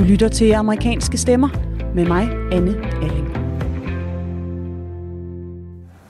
[0.00, 1.48] Du lytter til amerikanske stemmer
[1.94, 3.28] med mig, Anne Alling.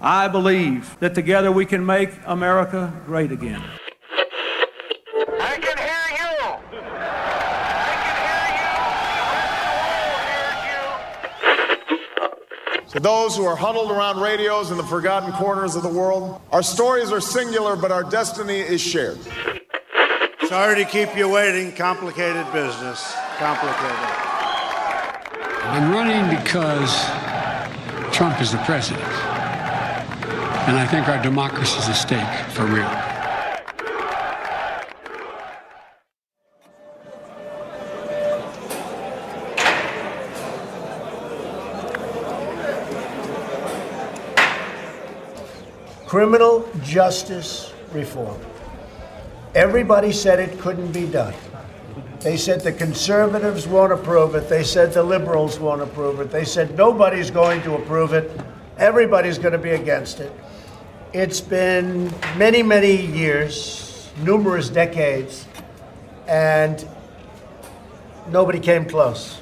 [0.00, 3.62] I believe that together we can make America great again.
[5.40, 6.36] I can hear you.
[7.82, 8.76] I can hear you.
[9.16, 10.84] The whole world hears you.
[12.92, 16.62] To those who are huddled around radios in the forgotten corners of the world, our
[16.62, 19.18] stories are singular, but our destiny is shared.
[20.48, 21.72] Sorry to keep you waiting.
[21.72, 23.00] Complicated business.
[23.40, 23.96] Complicated.
[25.64, 27.06] I'm running because
[28.14, 29.02] Trump is the president.
[30.68, 32.86] And I think our democracy is at stake for real.
[46.06, 48.38] Criminal justice reform.
[49.54, 51.32] Everybody said it couldn't be done.
[52.20, 54.48] They said the conservatives won't approve it.
[54.48, 56.30] They said the liberals won't approve it.
[56.30, 58.30] They said nobody's going to approve it.
[58.76, 60.32] Everybody's going to be against it.
[61.14, 65.46] It's been many, many years, numerous decades,
[66.28, 66.86] and
[68.30, 69.40] nobody came close.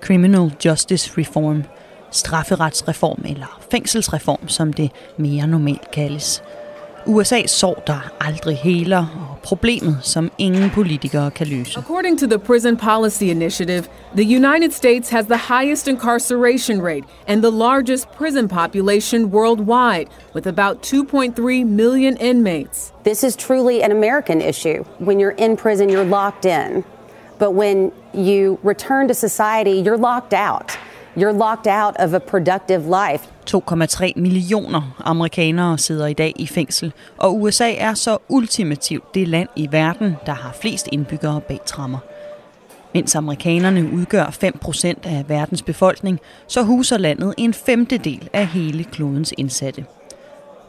[0.00, 1.64] Criminal Justice Reform,
[2.10, 6.42] strafferetsreform eller fængselsreform, som det mere normalt kaldes.
[7.06, 11.78] USA's sår, der aldrig heler, og problemet, som ingen politikere kan løse.
[11.78, 13.84] According to the Prison Policy Initiative,
[14.16, 20.46] the United States has the highest incarceration rate and the largest prison population worldwide, with
[20.46, 22.92] about 2.3 million inmates.
[23.04, 24.84] This is truly an American issue.
[24.98, 26.84] When you're in prison, you're locked in.
[27.38, 30.78] But when you return to society, you're locked out.
[31.16, 33.28] You're locked out of a productive life.
[33.50, 39.48] 2,3 millioner amerikanere sidder i dag i fængsel, og USA er så ultimativt det land
[39.56, 41.98] i verden, der har flest indbyggere bag trammer.
[42.94, 49.34] Mens amerikanerne udgør 5% af verdens befolkning, så huser landet en femtedel af hele klodens
[49.38, 49.84] indsatte.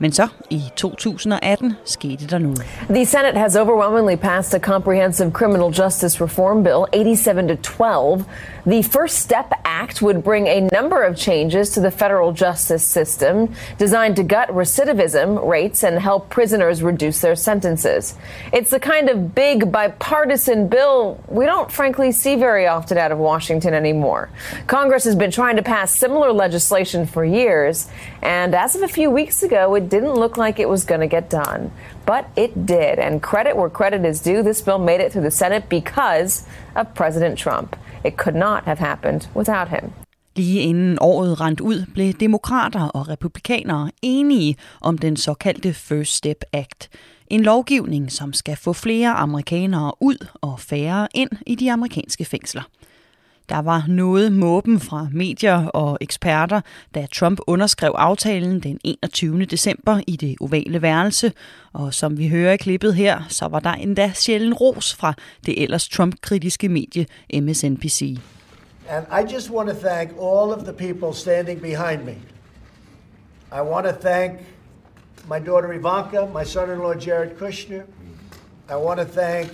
[0.03, 2.65] Men så i 2018 skete der noget.
[2.89, 8.25] The Senate has overwhelmingly passed a comprehensive criminal justice reform bill, 87 to 12.
[8.65, 13.53] The First Step Act would bring a number of changes to the federal justice system
[13.77, 18.15] designed to gut recidivism rates and help prisoners reduce their sentences.
[18.53, 23.17] It's the kind of big bipartisan bill we don't frankly see very often out of
[23.19, 24.29] Washington anymore.
[24.67, 27.87] Congress has been trying to pass similar legislation for years,
[28.21, 31.15] and as of a few weeks ago, it didn't look like it was going to
[31.17, 31.61] get done.
[32.11, 35.37] But it did, and credit where credit is due, this bill made it through the
[35.41, 36.33] Senate because
[36.75, 37.69] of President Trump.
[38.05, 39.91] It could not have happened without him.
[40.35, 46.43] Lige inden året rent ud, blev demokrater og republikanere enige om den såkaldte First Step
[46.53, 46.89] Act.
[47.27, 52.61] En lovgivning, som skal få flere amerikanere ud og færre ind i de amerikanske fængsler.
[53.49, 56.61] Der var noget måben fra medier og eksperter,
[56.95, 59.45] da Trump underskrev aftalen den 21.
[59.45, 61.33] december i det ovale værelse.
[61.73, 65.13] Og som vi hører i klippet her, så var der endda sjælden ros fra
[65.45, 68.17] det ellers Trump-kritiske medie MSNBC.
[68.89, 72.15] And I just want to thank all of the people standing behind me.
[73.51, 74.31] I want to thank
[75.29, 77.83] my daughter Ivanka, my son in law Jared Kushner.
[78.69, 79.51] I want to thank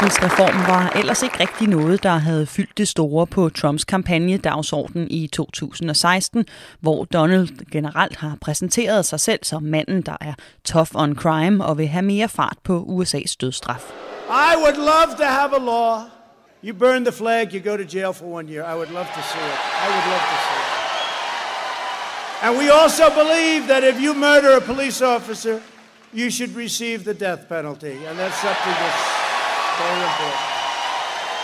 [0.00, 5.26] Fængselsreformen var ellers ikke rigtig noget, der havde fyldt det store på Trumps kampagnedagsorden i
[5.26, 6.44] 2016,
[6.80, 11.78] hvor Donald generelt har præsenteret sig selv som manden, der er tough on crime og
[11.78, 13.82] vil have mere fart på USA's dødsstraf.
[14.28, 16.00] I would love to have a law.
[16.64, 18.64] You burn the flag, you go to jail for one year.
[18.72, 19.58] I would love to see it.
[19.84, 20.76] I would love to see it.
[22.44, 25.60] And we also believe that if you murder a police officer,
[26.12, 27.96] you should receive the death penalty.
[28.08, 29.25] And that's up to this.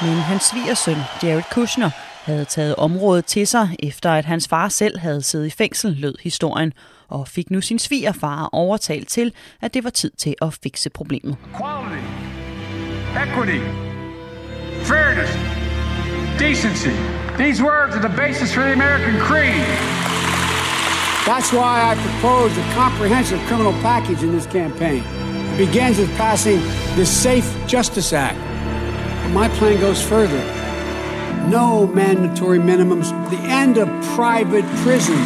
[0.01, 1.91] Men hans svigersøn, Jared Kushner,
[2.25, 6.15] havde taget området til sig, efter at hans far selv havde siddet i fængsel, lød
[6.23, 6.73] historien,
[7.09, 9.33] og fik nu sin svigerfar overtalt til,
[9.63, 11.37] at det var tid til at fikse problemet.
[11.55, 12.03] Equality,
[13.25, 13.61] equity,
[14.91, 15.33] fairness,
[16.39, 16.95] decency.
[17.39, 19.65] These words are the basis for the American creed.
[21.31, 25.22] That's why I propose a comprehensive criminal package in this campaign.
[25.53, 26.61] It begins with passing
[26.97, 28.39] the Safe Justice Act.
[29.35, 30.41] My plan goes further.
[31.51, 35.19] No mandatory minimums, the end of private prison,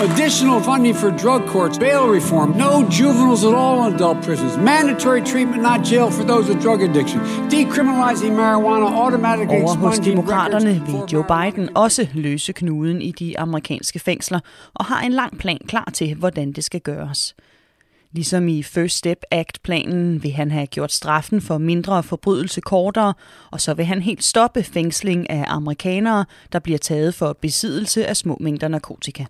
[0.00, 5.20] additional funding for drug courts, bail reform, no juveniles at all in adult prisons, mandatory
[5.20, 7.20] treatment, not jail for those with drug addiction,
[7.50, 13.98] decriminalizing marijuana, automatically Over hos demokraterne vil Joe Biden også løse knuden i de amerikanske
[13.98, 14.40] fængsler
[14.74, 17.34] og har en lang plan klar til, hvordan det skal gøres.
[18.12, 23.14] Ligesom i First Step Act-planen vil han have gjort straffen for mindre forbrydelse kortere,
[23.50, 28.16] og så vil han helt stoppe fængsling af amerikanere, der bliver taget for besiddelse af
[28.16, 29.24] små mængder narkotika.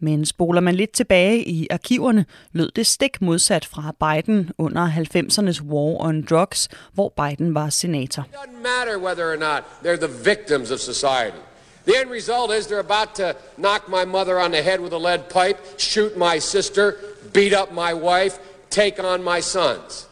[0.00, 5.62] Men spoler man lidt tilbage i arkiverne, lød det stik modsat fra Biden under 90'ernes
[5.62, 8.22] war on drugs, hvor Biden var senator.
[8.22, 11.38] It doesn't matter whether or not they're the victims of society.
[11.86, 14.98] The end result is they're about to knock my mother on the head with a
[14.98, 16.94] lead pipe, shoot my sister,
[17.32, 18.38] beat up my wife,
[18.70, 20.08] take on my sons.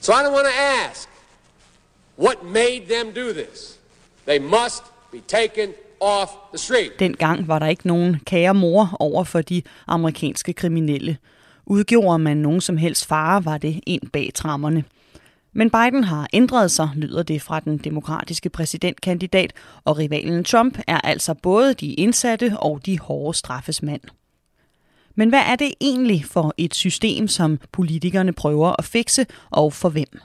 [0.00, 1.08] So I don't want to ask
[2.16, 3.78] what made them do this.
[4.26, 4.82] They must
[5.12, 6.98] be taken off the street.
[6.98, 11.16] Dengang var der ikke nogen kære mor over for de amerikanske kriminelle.
[11.66, 14.84] Udgjorde man nogen som helst fare, var det ind bag trammerne.
[15.52, 19.52] Men Biden har ændret sig, lyder det fra den demokratiske præsidentkandidat,
[19.84, 24.00] og rivalen Trump er altså både de indsatte og de hårde straffes mand.
[25.18, 29.88] Men hvad er det egentlig for et system, som politikerne prøver at fikse, og for
[29.88, 30.18] hvem?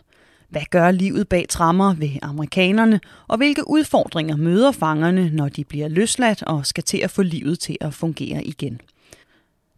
[0.50, 5.88] Hvad gør livet bag trammer ved amerikanerne, og hvilke udfordringer møder fangerne, når de bliver
[5.88, 8.82] løsladt og skal til at få livet til at fungere igen?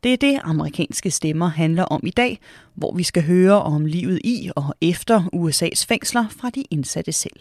[0.03, 2.39] Det er det, amerikanske stemmer handler om i dag,
[2.73, 7.39] hvor vi skal høre om livet i og efter USA's fængsler fra de indsatte selv.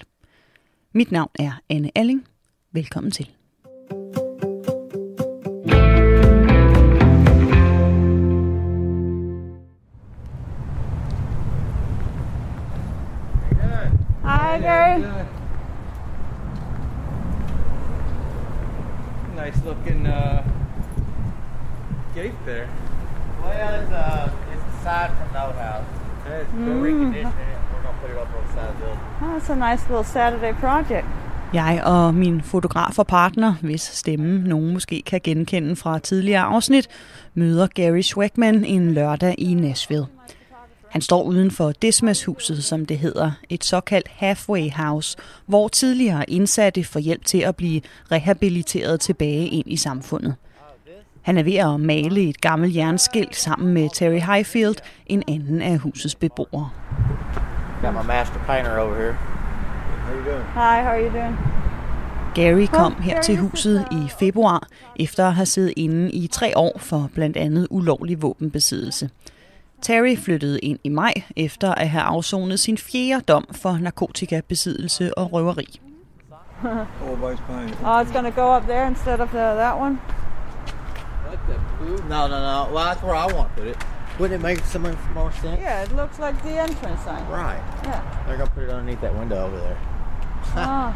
[0.92, 2.26] Mit navn er Anne Alling.
[2.72, 3.28] Velkommen til.
[22.44, 22.68] There.
[23.42, 25.86] Well, it's, uh, it's the side from the old house.
[26.24, 26.66] That's Mm.
[26.66, 27.60] We're reconditioning it.
[27.70, 29.00] We're gonna put it up on the side of the building.
[29.22, 31.06] Oh, that's a nice little Saturday project.
[31.54, 36.88] Jeg og min fotograf og partner, hvis stemme nogen måske kan genkende fra tidligere afsnit,
[37.34, 40.06] møder Gary Schweckman en lørdag i Nashville.
[40.90, 46.84] Han står uden for Dismas-huset, som det hedder, et såkaldt halfway house, hvor tidligere indsatte
[46.84, 47.80] får hjælp til at blive
[48.12, 50.34] rehabiliteret tilbage ind i samfundet.
[51.24, 54.76] Han er ved at male et gammelt jernskilt sammen med Terry Highfield,
[55.06, 56.70] en anden af husets beboere.
[57.82, 59.12] Got my master painter over here.
[59.12, 60.44] How you doing?
[60.44, 61.38] Hi, how are you doing?
[62.34, 64.66] Gary kom her til huset i februar,
[64.96, 69.10] efter at have siddet inde i tre år for blandt andet ulovlig våbenbesiddelse.
[69.82, 75.32] Terry flyttede ind i maj, efter at have afsonet sin fjerde dom for narkotikabesiddelse og
[75.32, 75.80] røveri.
[77.84, 79.98] oh, it's going to go up there instead of the, that one?
[82.08, 82.72] No, no, no.
[82.72, 83.76] Well, that's where I want to put it.
[84.18, 85.58] Wouldn't it make so much more sense?
[85.60, 87.22] Yeah, it looks like the entrance sign.
[87.28, 87.62] Right.
[87.84, 88.00] Yeah.
[88.26, 89.78] They're gonna put it underneath that window over there.
[90.56, 90.92] Oh.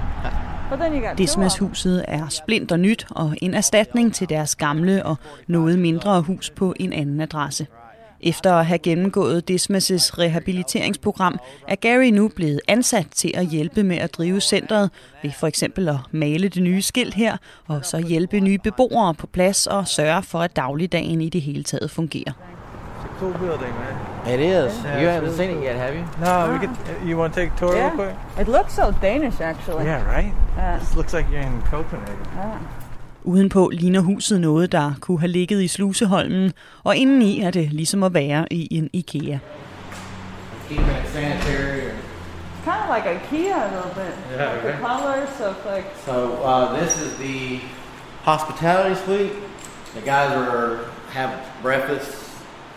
[0.70, 1.16] Them.
[1.16, 6.74] Dismas-huset er splinter nyt og en erstatning til deres gamle og noget mindre hus på
[6.80, 7.66] en anden adresse.
[8.22, 11.38] Efter at have gennemgået Dismas' rehabiliteringsprogram,
[11.68, 14.90] er Gary nu blevet ansat til at hjælpe med at drive centret,
[15.22, 17.36] ved for eksempel at male det nye skilt her,
[17.66, 21.62] og så hjælpe nye beboere på plads og sørge for, at dagligdagen i det hele
[21.64, 22.32] taget fungerer.
[22.32, 24.34] It's a cool building, man.
[24.34, 24.74] It is.
[24.84, 26.04] Yeah, you haven't seen it yet, have you?
[26.24, 27.08] No, we could.
[27.10, 27.94] You want to take a tour real Yeah.
[27.96, 28.14] quick?
[28.40, 29.84] It looks so Danish, actually.
[29.84, 30.32] Yeah, right.
[30.58, 30.78] Yeah.
[30.80, 32.26] This looks like you're in Copenhagen.
[32.36, 32.58] Yeah.
[33.24, 36.52] Udenpå ligner huset noget, der kunne have ligget i Sluseholmen,
[36.84, 39.38] og indeni er det ligesom at være i en IKEA.
[40.68, 41.78] Keeping it sanitary.
[41.80, 44.12] It's kind of like IKEA a little bit.
[44.32, 45.86] Yeah, Like the colors of like.
[46.04, 46.12] So
[46.44, 47.60] uh, this is the
[48.22, 49.32] hospitality suite.
[49.94, 50.78] The guys are
[51.12, 51.30] have
[51.62, 52.10] breakfast,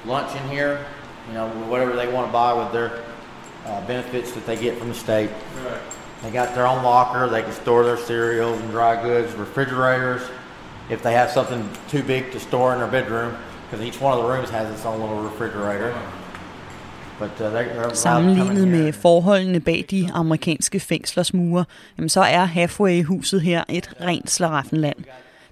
[0.06, 0.80] lunch in here.
[1.28, 2.92] You know, whatever they want to buy with their
[3.66, 5.30] uh, benefits that they get from the state.
[5.66, 5.82] Right.
[6.24, 7.28] They got their own locker.
[7.30, 10.22] They can store their cereals and dry goods, refrigerators.
[10.92, 13.32] If they have something too big to store in their bedroom,
[13.64, 15.94] because each one of the rooms has its own little refrigerator.
[17.20, 21.66] But uh, Sammenlignet med forholdene bag de amerikanske fængslers mure,
[21.98, 24.96] jamen så er Halfway-huset her et rent slaraffenland.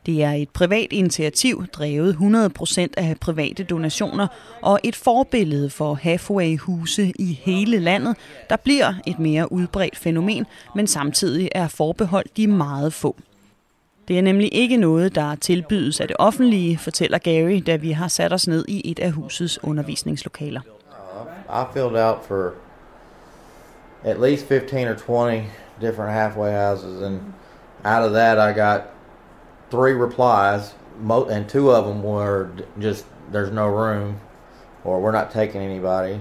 [0.06, 4.28] Det er et privat initiativ, drevet 100% af private donationer,
[4.62, 8.16] og et forbillede for Halfway-huse i hele landet,
[8.50, 13.16] der bliver et mere udbredt fænomen, men samtidig er forbeholdt de meget få.
[14.10, 18.08] Det er nemlig ikke noget, der tilbydes af det offentlige, fortæller Gary, da vi har
[18.08, 20.62] sat os ned i et af husets undervisningslokaler.
[21.50, 22.54] I filled out for
[24.04, 25.44] at least 15 or 20
[25.82, 27.20] different halfway houses, and
[27.86, 28.82] out of that, I got
[29.72, 30.76] three replies,
[31.32, 34.16] and two of them were d- just there's no room,
[34.84, 36.20] or we're not taking anybody,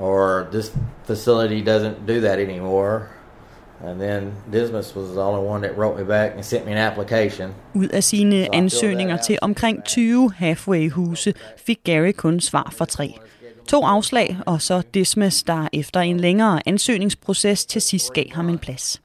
[0.00, 0.72] or this
[1.04, 3.08] facility doesn't do that anymore,
[3.84, 6.78] And then Dismas was the only one that wrote me back and sent me an
[6.78, 7.54] application.
[7.74, 13.18] Ud af sine ansøgninger til omkring 20 halfway-huse fik Gary kun svar for tre.
[13.68, 18.58] To afslag, og så Dismas, der efter en længere ansøgningsproces til sidst gav ham en
[18.58, 19.02] plads.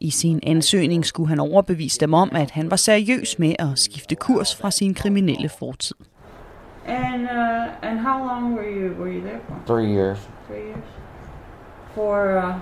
[0.00, 4.14] I sin ansøgning skulle han overbevise dem om, at han var seriøs med at skifte
[4.14, 5.96] kurs fra sin kriminelle fortid.
[6.86, 9.62] And uh, and how long were you were you there for?
[9.66, 10.18] Three years.
[10.48, 10.84] Three years.
[11.94, 12.54] For uh,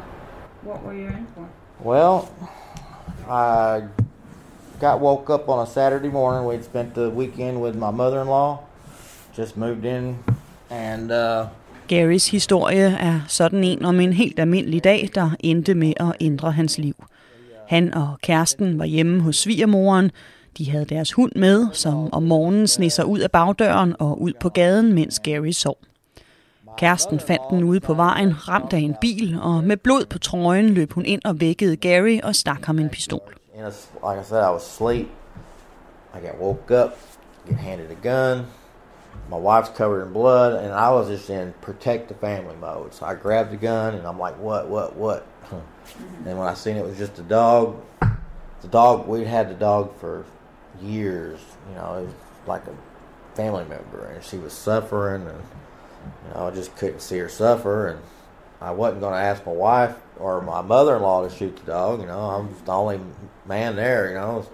[0.65, 1.47] what were you in for?
[1.85, 2.29] Well,
[3.29, 3.83] I
[4.81, 6.49] got woke up on a Saturday morning.
[6.49, 8.59] We'd spent the weekend with my mother-in-law.
[9.37, 10.19] Just moved in,
[10.71, 11.47] and uh,
[11.89, 16.53] Garys historie er sådan en om en helt almindelig dag, der endte med at ændre
[16.53, 16.95] hans liv.
[17.69, 20.11] Han og kæresten var hjemme hos svigermoren.
[20.59, 24.33] De havde deres hund med, som om morgenen sneg sig ud af bagdøren og ud
[24.41, 25.77] på gaden, mens Gary sov.
[26.79, 30.69] Kæresten fandt den ude på vejen, ramt af en bil, og med blod på trøjen
[30.69, 33.21] løb hun ind og vækkede Gary og stak ham en pistol.
[33.55, 35.09] like I said, I was asleep.
[36.15, 36.91] I got woke up,
[37.49, 38.47] get handed a gun.
[39.31, 42.95] My wife's covered in blood, and I was just in protect the family mode.
[42.95, 44.69] So I grabbed the gun, and I'm like, "What?
[44.69, 44.97] What?
[44.97, 45.27] What?"
[46.27, 47.77] and when I seen it was just a dog,
[48.63, 50.25] the dog we'd had the dog for
[50.83, 51.41] years.
[51.69, 52.15] You know, it was
[52.47, 52.75] like a
[53.37, 55.43] family member, and she was suffering, and
[56.29, 57.99] you know, I just couldn't see her suffer, and
[58.61, 62.01] I wasn't going to ask my wife or my mother-in-law to shoot the dog.
[62.01, 63.01] You know, I'm the only
[63.47, 64.09] man there.
[64.09, 64.51] You know, it's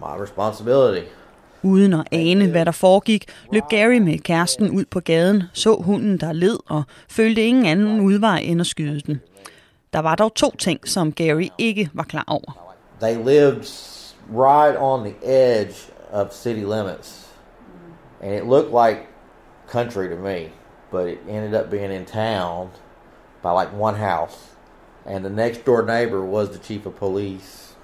[0.00, 1.06] my responsibility.
[1.64, 6.18] Uden at ane, hvad der foregik, løb Gary med kæresten ud på gaden, så hunden,
[6.18, 9.20] der led, og følte ingen anden udvej end at skyde den.
[9.92, 12.74] Der var dog to ting, som Gary ikke var klar over.
[13.00, 13.64] They lived
[14.34, 15.74] right on the edge
[16.12, 17.28] of city limits,
[18.20, 18.98] and it looked like
[19.68, 20.48] country to me,
[20.92, 22.70] but it ended up being in town
[23.40, 24.50] by like one house,
[25.04, 27.74] and the next door neighbor was the chief of police,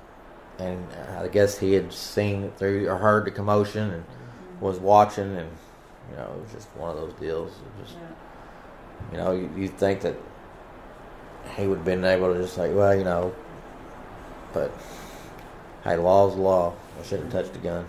[0.59, 0.87] and
[1.19, 4.05] I guess he had seen through or heard the commotion and
[4.61, 5.51] was watching, and
[6.11, 7.53] you know it was just one of those deals.
[7.83, 7.97] Just,
[9.11, 10.15] you know, you, you think that
[11.57, 13.35] he would have been able to just say, well, you know,
[14.53, 14.71] but
[15.83, 16.75] hey, law's law.
[16.99, 17.87] I shouldn't have touched the gun.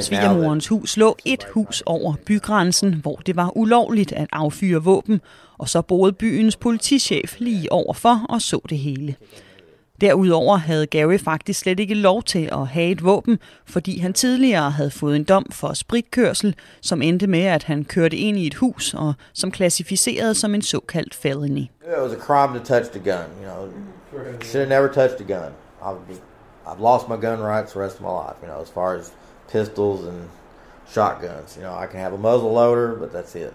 [0.00, 5.20] Svigermorens hus lå et hus over bygrænsen, hvor det var ulovligt at affyre våben,
[5.58, 9.16] og så boede byens politichef lige overfor og så det hele.
[10.00, 14.70] Derudover havde Gary faktisk slet ikke lov til at have et våben, fordi han tidligere
[14.70, 18.54] havde fået en dom for spritkørsel, som endte med, at han kørte ind i et
[18.54, 21.60] hus, og som klassificeret som en såkaldt felony.
[21.60, 23.28] it was a crime to touch the gun.
[23.40, 23.68] You know,
[24.42, 25.52] should have never touched a gun.
[25.82, 26.20] I've
[26.66, 28.36] I've lost my gun rights the rest of my life.
[28.42, 29.12] You know, as far as
[29.56, 30.20] pistols and
[30.94, 31.48] shotguns.
[31.56, 33.54] You know, I can have a muzzle loader, but that's it.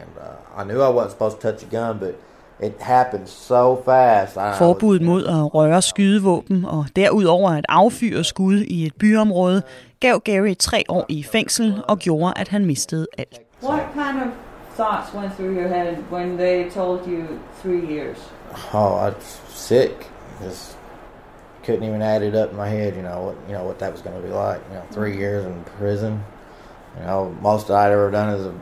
[0.00, 2.14] And uh, I knew I wasn't supposed to touch a gun, but
[2.60, 4.36] it happened so fast.
[4.36, 9.62] I, Forbuddet mod at røre skydevåben og derudover at affyre skud i et byområde
[10.00, 13.40] gav Gary tre år i fængsel og gjorde, at han mistede alt.
[13.62, 14.28] What kind of
[14.76, 17.22] thoughts went through your head when they told you
[17.62, 18.18] three years?
[18.74, 20.10] Oh, I was sick.
[20.44, 20.75] Just
[21.66, 22.96] couldn't even add it up in my head.
[22.96, 23.36] You know what?
[23.48, 24.62] You know what that was going to be like.
[24.68, 25.20] You know, 3 mm-hmm.
[25.20, 26.24] years in prison.
[26.96, 28.54] You know, most I'd ever done is a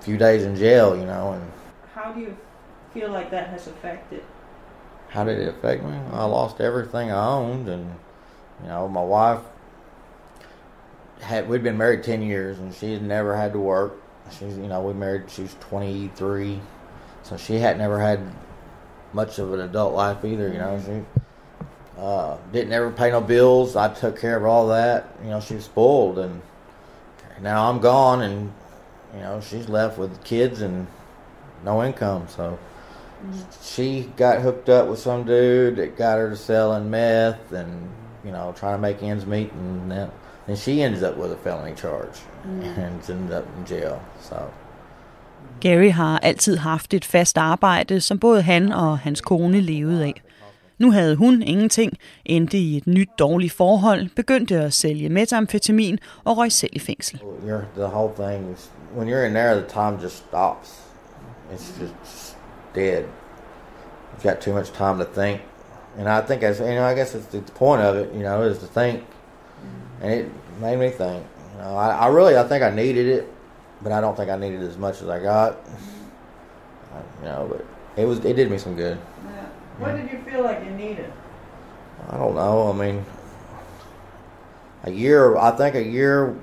[0.00, 0.96] few days in jail.
[0.96, 1.52] You know, and
[1.94, 2.36] How do you
[2.92, 4.24] feel like that has affected?
[5.14, 5.96] how did it affect me?
[6.12, 7.88] I lost everything I owned, and
[8.60, 9.38] you know, my wife
[11.20, 14.02] had we'd been married ten years, and she had never had to work.
[14.32, 15.30] She's you know we married.
[15.30, 16.60] She was twenty three,
[17.22, 18.20] so she had never had
[19.12, 20.48] much of an adult life either.
[20.48, 21.22] You know, she
[21.98, 23.76] uh, didn't ever pay no bills.
[23.76, 25.08] I took care of all that.
[25.22, 26.42] You know, she was spoiled, and
[27.40, 28.52] now I'm gone, and
[29.14, 30.86] you know she's left with kids and
[31.64, 32.26] no income.
[32.28, 32.58] So
[33.62, 37.90] she got hooked up with some dude that got her to selling meth and
[38.24, 40.10] you know trying to make ends meet, and then
[40.46, 44.02] and she ends up with a felony charge and ends up in jail.
[44.20, 44.50] So.
[45.60, 50.22] Gary har altid haft et fast arbejde, som både han og hans kone levede af.
[50.78, 51.92] Nu havde hun ingenting,
[52.24, 57.20] endte i et nyt dårligt forhold, begyndte at sælge metamfetamin og røg selv i fængsel.
[57.46, 60.80] You're, the whole thing is when you're in there, the time just stops.
[61.52, 62.36] It's just
[62.74, 63.04] dead.
[64.12, 65.40] You've got too much time to think,
[65.98, 68.42] and I think as you know, I guess it's the point of it, you know,
[68.50, 69.00] is to think,
[70.02, 70.26] and it
[70.60, 71.22] made me think.
[71.56, 73.24] You know, I, I really, I think I needed it,
[73.82, 75.52] but I don't think I needed as much as I got.
[76.94, 77.64] I- You know, but
[78.02, 78.96] it was, it did me some good.
[79.26, 79.33] Yeah.
[79.78, 81.12] What did you feel like you needed?
[82.08, 82.70] I don't know.
[82.70, 83.04] I mean,
[84.84, 85.36] a year.
[85.36, 86.34] I think a year.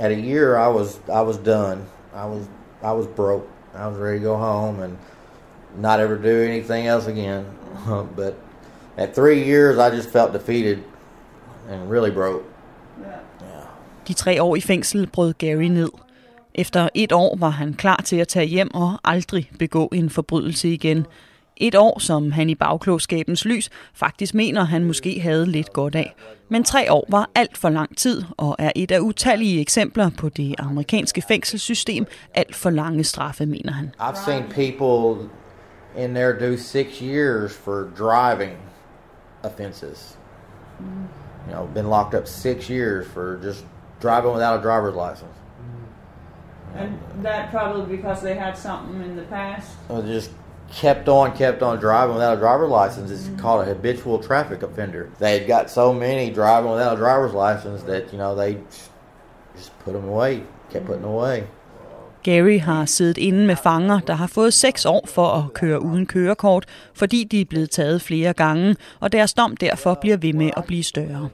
[0.00, 1.86] At a year, I was I was done.
[2.14, 2.48] I was
[2.82, 3.48] I was broke.
[3.74, 4.98] I was ready to go home, and
[5.76, 7.44] not ever do anything else again.
[8.16, 8.34] but
[8.96, 10.82] at three years, I just felt defeated
[11.68, 12.44] and really broke.
[14.08, 15.90] De tre år i fængsel brød Gary ned.
[16.54, 20.68] Efter et år var han klar til at tage hjem og aldrig begå en forbrydelse
[20.68, 21.06] igen.
[21.56, 26.14] Et år, som han i bagklogskabens lys faktisk mener, han måske havde lidt godt af.
[26.48, 30.28] Men tre år var alt for lang tid, og er et af utallige eksempler på
[30.28, 33.94] det amerikanske fængselssystem alt for lange straffe, mener han.
[34.00, 35.28] I've seen people
[35.96, 38.56] in there do six years for driving
[39.42, 40.18] offenses.
[41.48, 43.66] You know, been locked up six years for just
[44.02, 45.34] driving without a driver's license.
[46.78, 49.68] And that probably because they had something in the past.
[49.88, 50.30] Or just
[50.72, 53.10] kept on, kept on driving without a driver's license.
[53.10, 55.10] It's called a habitual traffic offender.
[55.18, 58.58] They had got so many driving without a driver's license that, you know, they
[59.56, 61.44] just put them away, kept putting them away.
[62.22, 66.06] Gary har siddet inde med fanger, der har fået seks år for at køre uden
[66.06, 66.64] kørekort,
[66.94, 70.64] fordi de er blevet taget flere gange, og deres dom derfor bliver ved med at
[70.64, 71.28] blive større.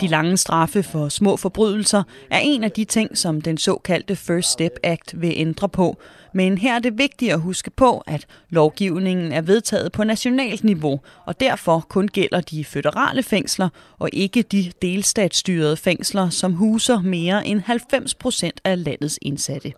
[0.00, 4.52] De lange straffe for små forbrydelser er en af de ting, som den såkaldte First
[4.52, 5.96] Step Act vil ændre på.
[6.34, 11.00] Men her er det vigtigt at huske på, at lovgivningen er vedtaget på nationalt niveau,
[11.26, 17.46] og derfor kun gælder de føderale fængsler, og ikke de delstatsstyrede fængsler, som huser mere
[17.46, 19.72] end 90 procent af landets indsatte.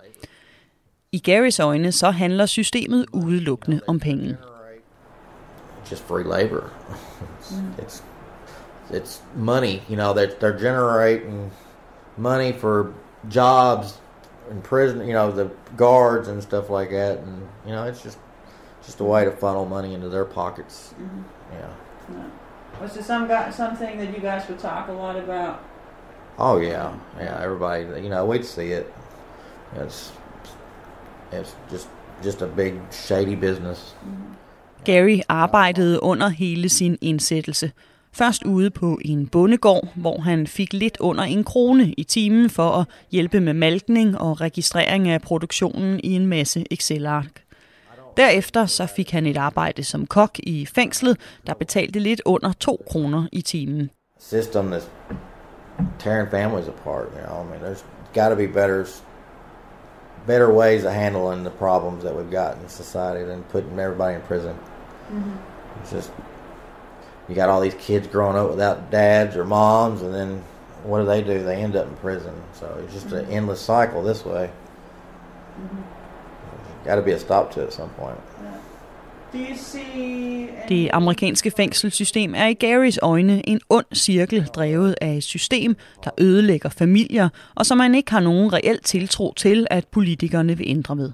[1.13, 4.37] I Garys øjne så handler systemet udelukkende om penge.
[5.91, 6.65] Just free labor.
[7.83, 8.12] It's
[8.93, 9.83] it's money.
[9.89, 11.51] You know, they're they're generating
[12.17, 12.95] money for
[13.29, 13.99] jobs
[14.51, 15.07] in prison.
[15.07, 18.19] You know, the guards and stuff like that, and you know, it's just
[18.85, 20.95] just a way to funnel money into their pockets.
[21.01, 21.23] Mm-hmm.
[21.53, 22.25] Yeah.
[22.81, 25.63] Was there some guy, something that you guys would talk a lot about?
[26.39, 27.41] Oh yeah, yeah.
[27.41, 28.93] Everybody, you know, we'd see it.
[29.77, 30.13] It's
[31.31, 31.89] it's just
[32.23, 33.95] just a big shady business.
[34.05, 34.33] Mm-hmm.
[34.85, 37.73] Gary arbejdede under hele sin indsættelse.
[38.15, 42.71] Først ude på en bondegård, hvor han fik lidt under en krone i timen for
[42.71, 47.43] at hjælpe med malkning og registrering af produktionen i en masse Excel-ark.
[48.17, 52.85] Derefter så fik han et arbejde som kok i fængslet, der betalte lidt under 2
[52.91, 53.91] kroner i timen.
[54.19, 54.89] System that's
[55.99, 57.07] tearing families apart.
[57.15, 57.85] You know, I mean, there's
[58.15, 58.87] got to be better
[60.27, 64.21] better ways of handling the problems that we've got in society than putting everybody in
[64.29, 64.55] prison.
[65.83, 66.11] It's just
[67.33, 70.43] you got all these kids growing up without dads or moms, and then
[70.85, 71.43] what do they do?
[71.43, 72.35] They end up in prison.
[72.53, 74.51] So it's just an endless cycle this way.
[76.85, 78.19] Got to be a stop to it at some point.
[80.69, 86.11] Det amerikanske fængselssystem er i Garys øjne en ond cirkel drevet af et system, der
[86.19, 90.97] ødelægger familier, og som man ikke har nogen reel tiltro til, at politikerne vil ændre
[90.97, 91.13] ved.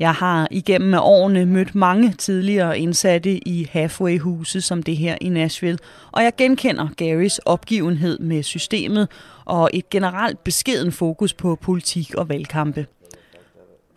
[0.00, 5.78] Jeg har igennem årene mødt mange tidligere indsatte i halfway-huse som det her i Nashville,
[6.12, 9.08] og jeg genkender Garys opgivenhed med systemet
[9.44, 12.86] og et generelt beskeden fokus på politik og valgkampe.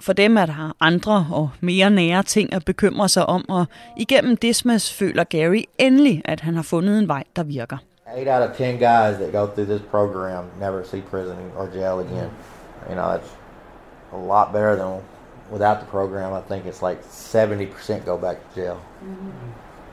[0.02, 3.66] For dem er der andre og mere nære ting at bekymre sig om, og
[3.98, 7.78] igennem Dismas føler Gary endelig, at han har fundet en vej, der virker.
[8.18, 12.00] 8 out of 10 guys that go through this program never see prison or jail
[12.00, 12.30] again.
[12.90, 13.32] You know, it's
[14.14, 15.02] a lot better than
[15.50, 16.34] without the program.
[16.34, 18.86] I think it's like 70% go back to jail.
[19.04, 19.30] Mm-hmm.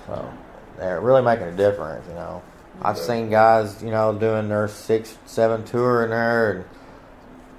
[0.06, 0.32] So
[0.78, 2.42] they're really making a difference, you know.
[2.82, 6.64] I've seen guys, you know, doing their six, seven tour in there and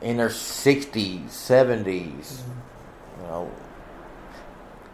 [0.02, 3.22] in their 60s, 70s, mm-hmm.
[3.22, 3.52] you know,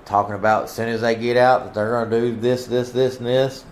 [0.05, 2.91] talking about as soon as they get out that they're going to do this, this,
[2.91, 3.65] this, and this,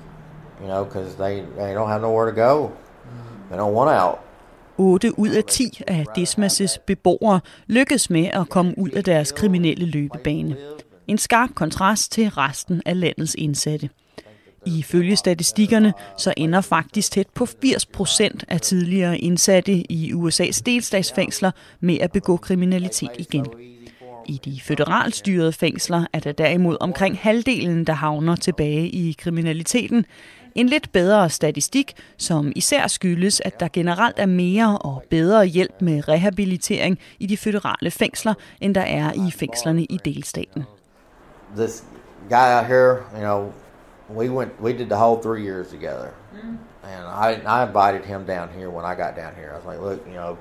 [0.60, 2.76] you know, because they, they don't have nowhere to go.
[3.08, 3.50] Mm-hmm.
[3.50, 4.26] They don't want out.
[4.82, 9.86] 8 ud af 10 af Desmas' beboere lykkes med at komme ud af deres kriminelle
[9.86, 10.56] løbebane.
[11.08, 13.90] En skarp kontrast til resten af landets indsatte.
[14.66, 21.52] Ifølge statistikkerne så ender faktisk tæt på 80 procent af tidligere indsatte i USA's delstatsfængsler
[21.80, 23.46] med at begå kriminalitet igen.
[24.28, 30.06] I de føderalt styrede fængsler er der derimod omkring halvdelen, der havner tilbage i kriminaliteten.
[30.56, 35.82] En lidt bedre statistik, som især skyldes, at der generelt er mere og bedre hjælp
[35.82, 40.64] med rehabilitering i de føderale fængsler, end der er i fængslerne i delstaten.
[41.56, 41.84] This
[42.30, 43.52] guy out here, you know,
[44.10, 46.10] we went, we did the whole three years together,
[46.84, 49.52] and I, I invited him down here when I got down here.
[49.54, 50.38] I was like, look, you know,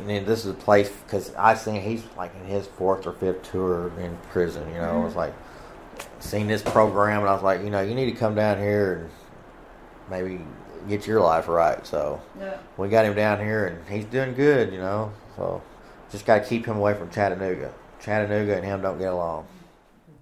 [0.00, 3.12] and then this is a place because I seen he's like in his fourth or
[3.12, 4.62] fifth tour in prison.
[4.74, 5.34] You know, I was like,
[6.20, 8.92] seen this program, and I was like, you know, you need to come down here
[8.94, 9.10] and
[10.10, 10.40] maybe
[10.88, 11.86] get your life right.
[11.86, 12.56] So Yeah.
[12.76, 14.72] we got him down here, and he's doing good.
[14.72, 15.60] You know, so
[16.12, 17.68] just got to keep him away from Chattanooga.
[18.04, 19.44] Chattanooga and him don't get along.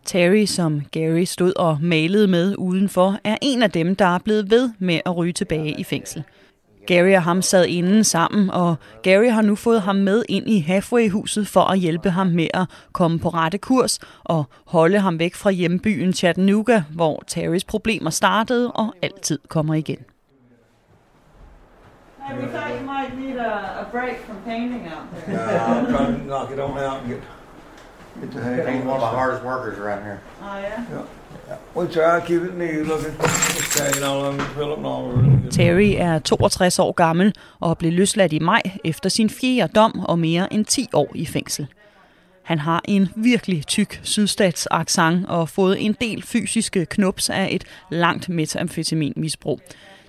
[0.05, 4.51] Terry, som Gary stod og malede med udenfor, er en af dem, der er blevet
[4.51, 6.25] ved med at ryge tilbage i fængsel.
[6.87, 10.61] Gary og ham sad inden sammen, og Gary har nu fået ham med ind i
[10.68, 15.35] Halfway-huset for at hjælpe ham med at komme på rette kurs og holde ham væk
[15.35, 19.99] fra hjembyen Chattanooga, hvor Terrys problemer startede og altid kommer igen.
[22.27, 25.37] Hey, we thought you might need a, a break from painting out there.
[25.37, 27.22] Yeah, I'm trying to knock it on out and get
[28.20, 30.20] get the hang He's on one of the hardest workers around here.
[30.42, 30.85] Oh, yeah?
[30.90, 31.05] Yeah.
[31.76, 33.14] We try to keep it neat looking.
[33.20, 35.50] Okay, all of them, fill up and all really good.
[35.50, 40.18] Terry er 62 år gammel og blev løsladt i maj efter sin fjerde dom og
[40.18, 41.66] mere end 10 år i fængsel.
[42.42, 47.64] Han har en virkelig tyk sydstats accent og fået en del fysiske knups af et
[47.90, 49.61] langt metamfetaminmisbrug.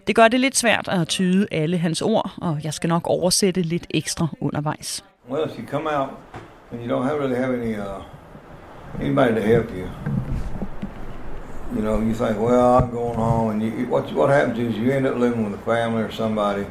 [0.08, 3.62] Det gør det lidt svært at tyde alle hans ord, og jeg skal nok oversætte
[3.62, 5.04] lidt ekstra undervejs.
[5.30, 6.10] Well, if you come out
[6.72, 9.88] and you don't have really have any uh, anybody to help you,
[11.76, 14.92] you know, you think, well, I'm going home, and you, what what happens is you
[14.92, 16.66] end up living with a family or somebody,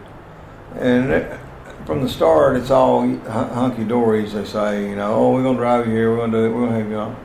[0.76, 1.40] and it,
[1.84, 4.88] from the start, it's all hunky dory, as they say.
[4.88, 6.90] You know, oh, we're gonna drive you here, we're gonna do it, we're gonna have
[6.90, 7.16] you on.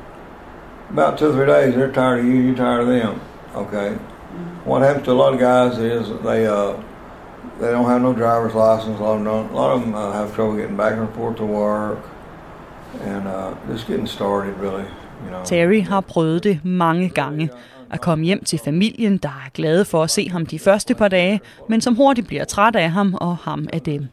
[0.90, 3.22] About two or three days, they're tired of you, you're tired of them.
[3.56, 3.94] Okay.
[4.66, 6.78] What happens to a lot of guys is they uh,
[7.60, 9.00] they don't have no driver's license.
[9.00, 11.12] A lot of them, don't, a lot of them uh, have trouble getting back and
[11.16, 12.04] forth to work,
[13.00, 14.86] and uh, just getting started really.
[15.46, 17.50] Terry har prøvet det mange gange.
[17.92, 21.08] At komme hjem til familien, der er glade for at se ham de første par
[21.08, 24.08] dage, men som hurtigt bliver træt af ham og ham af dem.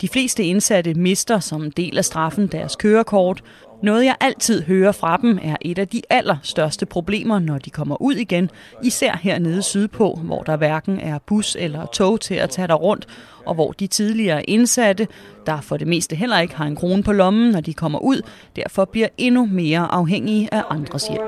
[0.00, 3.42] De fleste indsatte mister som del af straffen deres kørekort.
[3.82, 8.02] Noget jeg altid hører fra dem er et af de allerstørste problemer, når de kommer
[8.02, 8.50] ud igen,
[8.82, 13.06] især hernede sydpå, hvor der hverken er bus eller tog til at tage dig rundt,
[13.46, 15.08] og hvor de tidligere indsatte,
[15.46, 18.22] der for det meste heller ikke har en krone på lommen, når de kommer ud,
[18.56, 21.22] derfor bliver endnu mere afhængige af andres hjælp.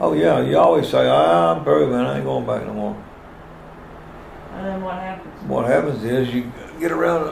[0.00, 2.06] Oh yeah, you always say, I'm through, man.
[2.06, 2.94] I ain't going back no more.
[4.58, 5.50] And then what happens?
[5.50, 6.42] What happens is you
[6.80, 7.30] get around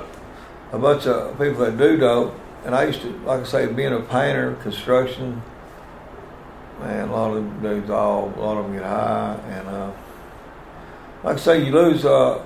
[0.73, 3.93] a, bunch of people that do dope, and I used to, like I say, being
[3.93, 5.43] a painter, construction.
[6.81, 9.93] Man, a lot of them dudes, all a lot of them get high, and uh,
[11.25, 12.45] like I say, you lose, uh,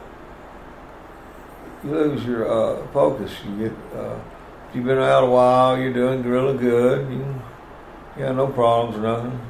[1.83, 3.33] you lose your uh, focus.
[3.45, 4.19] You get, uh,
[4.69, 7.11] if you've been out a while, you're doing really good.
[7.11, 7.43] You,
[8.17, 9.41] you got no problems or nothing.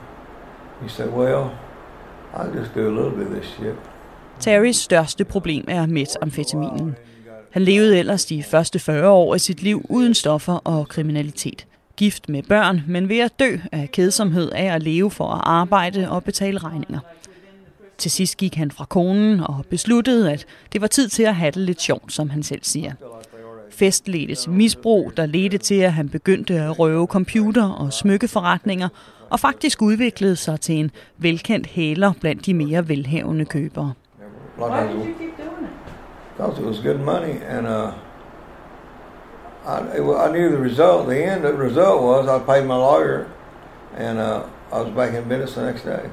[0.82, 1.58] You say, well,
[2.32, 3.76] I'll just do a little bit of this shit.
[4.40, 6.96] Terrys største problem er metamfetaminen.
[7.50, 11.66] Han levede ellers de første 40 år af sit liv uden stoffer og kriminalitet.
[11.96, 16.10] Gift med børn, men ved at dø af kedsomhed af at leve for at arbejde
[16.10, 16.98] og betale regninger.
[17.98, 21.50] Til sidst gik han fra konen og besluttede, at det var tid til at have
[21.50, 22.92] det lidt sjovt, som han selv siger.
[23.70, 28.88] Fest ledte til misbrug, der ledte til, at han begyndte at røve computer og smykkeforretninger,
[29.30, 33.92] og faktisk udviklede sig til en velkendt hæler blandt de mere velhavende købere.
[34.58, 35.79] Why did you keep doing it?
[36.40, 37.92] Because it was good money, and uh,
[39.66, 41.06] I, it, I knew the result.
[41.06, 43.30] The end the result was I paid my lawyer,
[43.94, 46.08] and uh, I was back in business the next day.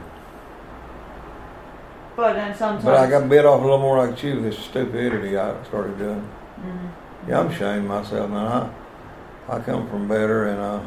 [2.17, 2.83] But then sometimes.
[2.83, 5.97] But I got bit off a little more like you with this stupidity I started
[5.97, 6.27] doing.
[6.59, 7.29] Mhm.
[7.29, 8.45] Yeah, I'm ashamed of myself, man.
[8.45, 10.79] I I come from better, and uh,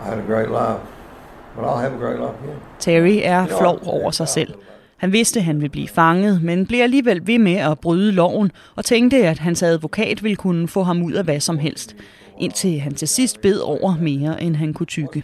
[0.00, 0.80] I had a great life,
[1.54, 2.60] but I'll have a great life again.
[2.78, 4.69] Terry er flov over sig selv.
[5.00, 8.52] Han vidste, at han ville blive fanget, men blev alligevel ved med at bryde loven
[8.76, 11.96] og tænkte, at hans advokat ville kunne få ham ud af hvad som helst,
[12.38, 15.22] indtil han til sidst bed over mere, end han kunne tykke.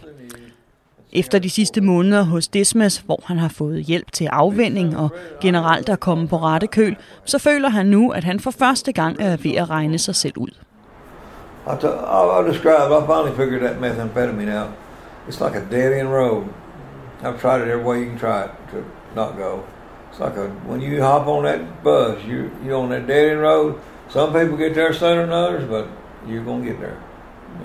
[1.13, 5.09] Efter de sidste måneder hos Dismas, hvor han har fået hjælp til afvænding og
[5.41, 9.21] generelt at komme på rette køl, så føler han nu, at han for første gang
[9.21, 10.51] er ved at regne sig selv ud.
[11.67, 12.91] I'll, describe.
[12.91, 14.69] I finally figured that methamphetamine out.
[15.27, 16.43] It's like a dead end road.
[17.23, 18.77] I've tried it every way you can try it to
[19.21, 19.51] not go.
[20.09, 23.41] It's like a when you hop on that bus, you you on that dead end
[23.41, 23.73] road.
[24.09, 25.85] Some people get there sooner than others, but
[26.27, 26.97] you're gonna get there.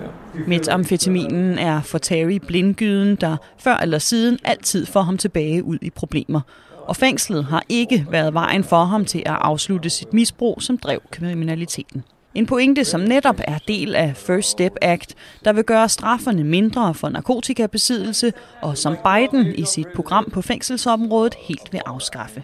[0.01, 0.47] Yeah.
[0.47, 5.89] Metamfetaminen er for Terry blindgyden, der før eller siden altid får ham tilbage ud i
[5.89, 6.41] problemer.
[6.87, 10.99] Og fængslet har ikke været vejen for ham til at afslutte sit misbrug, som drev
[11.11, 12.03] kriminaliteten.
[12.35, 15.15] En pointe, som netop er del af First Step Act,
[15.45, 21.35] der vil gøre strafferne mindre for narkotikabesiddelse, og som Biden i sit program på fængselsområdet
[21.47, 22.43] helt vil afskaffe.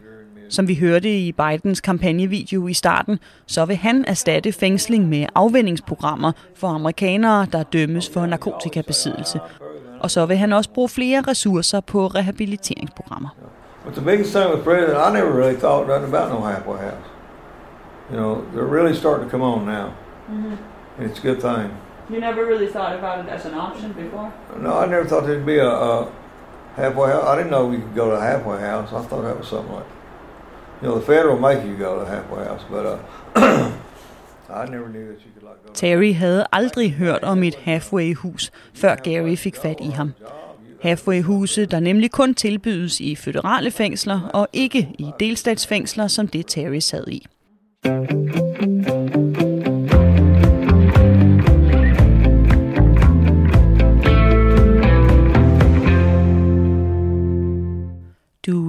[0.49, 6.32] Som vi hørte i Bidens kampagnevideo i starten, så vil han erstatte fængsling med afvendingsprogrammer
[6.56, 9.39] for amerikanere, der dømmes for narkotikabesiddelse.
[9.99, 13.30] Og så vil han også bruge flere ressourcer på rehabiliteringsprogrammer.
[13.86, 17.19] But the biggest thing with prison, I never really thought nothing about no halfway house.
[18.12, 19.88] You know, they're really starting to come on now.
[20.32, 20.58] Mhm.
[20.98, 21.69] and it's a good thing.
[22.10, 24.32] You never really thought about it as an option before?
[24.62, 26.08] No, I never thought there'd be a, a
[26.76, 27.26] halfway house.
[27.32, 28.89] I didn't know we could go to a halfway house.
[28.93, 29.89] I thought that was something like,
[30.82, 32.98] you know, the federal make you go to a halfway house, but uh,
[34.62, 35.74] I never knew that you could like go.
[35.74, 40.13] Terry havde aldrig hørt om et halfway-hus, før Gary fik fat i ham.
[40.84, 46.80] Halfway-huse, der nemlig kun tilbydes i føderale fængsler og ikke i delstatsfængsler, som det Terry
[46.80, 47.26] sad i.
[47.84, 47.92] Du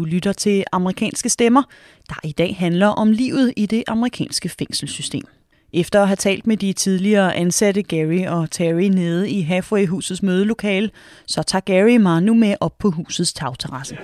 [0.04, 1.62] lytter til amerikanske stemmer,
[2.08, 5.24] der i dag handler om livet i det amerikanske fængselssystem.
[5.72, 10.90] Efter at have talt med de tidligere ansatte Gary og Terry nede i Halfway-husets mødelokale,
[11.26, 13.96] så tager Gary mig nu med op på husets tagterrasse.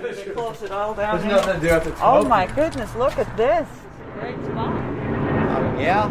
[2.03, 3.86] Oh my goodness, look at this.
[4.19, 4.73] Great spot.
[5.79, 6.05] Yeah.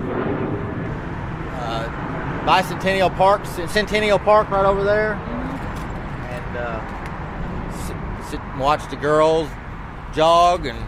[1.54, 5.14] Uh, Bicentennial Park, Centennial Park right over there.
[5.14, 7.96] And uh, sit,
[8.30, 9.48] sit and watch the girls
[10.14, 10.78] jog and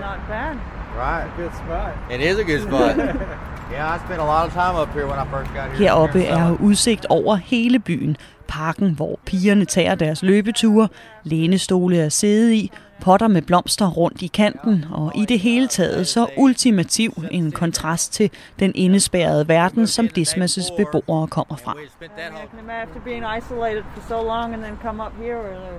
[0.00, 0.58] Not bad.
[0.96, 1.30] right.
[1.36, 1.94] Good spot.
[2.10, 2.96] It is a good spot.
[3.70, 5.88] yeah, I spent a lot of time up here when I first got here.
[5.88, 8.16] Heroppe er udsigt over hele byen.
[8.48, 10.88] Parken, hvor pigerne tager deres løbeture,
[11.24, 12.72] lænestole at sidde i,
[13.04, 18.12] potter med blomster rundt i kanten, og i det hele taget så ultimativ en kontrast
[18.12, 21.76] til den indespærrede verden, som Dismas' beboere kommer fra.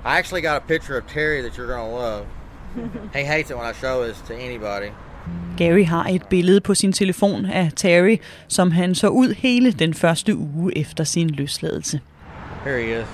[0.05, 2.25] I actually got a picture of Terry that you're gonna love.
[3.15, 4.91] he hates it when I show this to anybody.
[5.57, 9.93] Gary har et billede på sin telefon af Terry, som han så ud hele den
[9.93, 11.99] første uge efter sin løsladelse.
[12.63, 13.07] Here he is.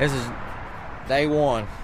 [0.00, 0.30] This is
[1.08, 1.79] day one.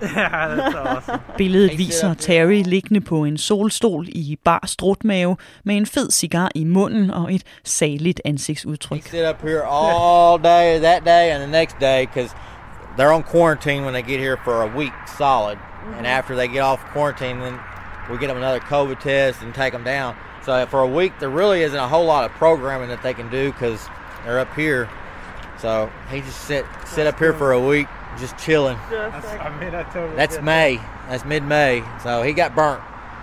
[0.14, 1.20] that's awesome.
[1.36, 6.64] Billedet viser Terry liggende på en solstol i bar strutmave med en fed cigar i
[6.64, 9.02] munden og et saligt ansigtsudtryk.
[9.02, 12.34] Sit up here all day that day and the next day because
[12.96, 15.58] they're on quarantine when they get here for a week solid,
[15.96, 17.58] and after they get off quarantine, then
[18.10, 20.16] we get them another COVID test and take them down.
[20.44, 23.30] So for a week, there really isn't a whole lot of programming that they can
[23.30, 23.86] do because
[24.24, 24.88] they're up here.
[25.58, 27.86] So he just sit sit up here for a week,
[28.18, 28.78] just chilling.
[28.90, 30.80] just That's, I mean, I totally That's get May.
[31.08, 31.82] That's mid-May.
[32.02, 32.80] So he got burnt.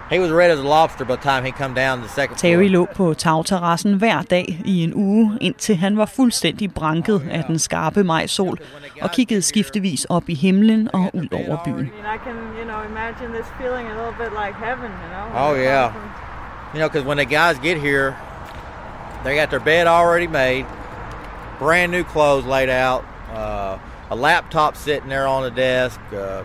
[0.09, 2.51] He was red as a lobster by the time he come down the second floor.
[2.51, 7.43] Terry lå på tagterrassen hver dag i en uge, indtil han var fuldstændig branket af
[7.43, 8.57] den skarpe majsol
[9.01, 11.85] og kiggede skiftevis op i himlen og ud over byen.
[11.85, 15.49] I can, you know, imagine this feeling a little bit like heaven, you know.
[15.49, 15.93] Oh yeah.
[16.73, 18.15] You know, because when the guys get here,
[19.23, 20.65] they got their bed already made,
[21.59, 23.77] brand new clothes laid out, uh,
[24.09, 25.99] a laptop sitting there on the desk.
[26.13, 26.43] Uh,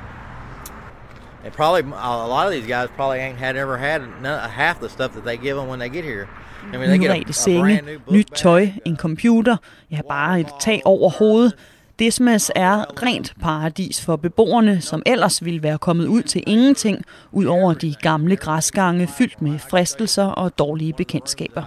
[1.44, 4.88] and probably a lot of these guys probably ain't had ever had none, half the
[4.88, 6.28] stuff that they give them when they get here.
[6.72, 9.56] I mean, they get Nyrede a, a senge, brand new book nyt tøj, en computer,
[9.90, 11.54] ja bare et tag over hovedet.
[11.98, 17.44] Desmas er rent paradis for beboerne, som ellers ville være kommet ud til ingenting, ud
[17.44, 21.62] over de gamle græsgange fyldt med fristelser og dårlige bekendtskaber.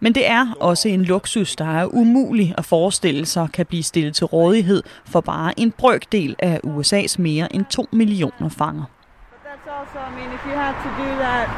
[0.00, 4.14] Men det er også en luksus, der er umulig at forestille sig kan blive stillet
[4.14, 8.84] til rådighed for bare en brøkdel af USA's mere end 2 millioner fanger.
[9.30, 11.48] But that's also, I mean, if you had to do that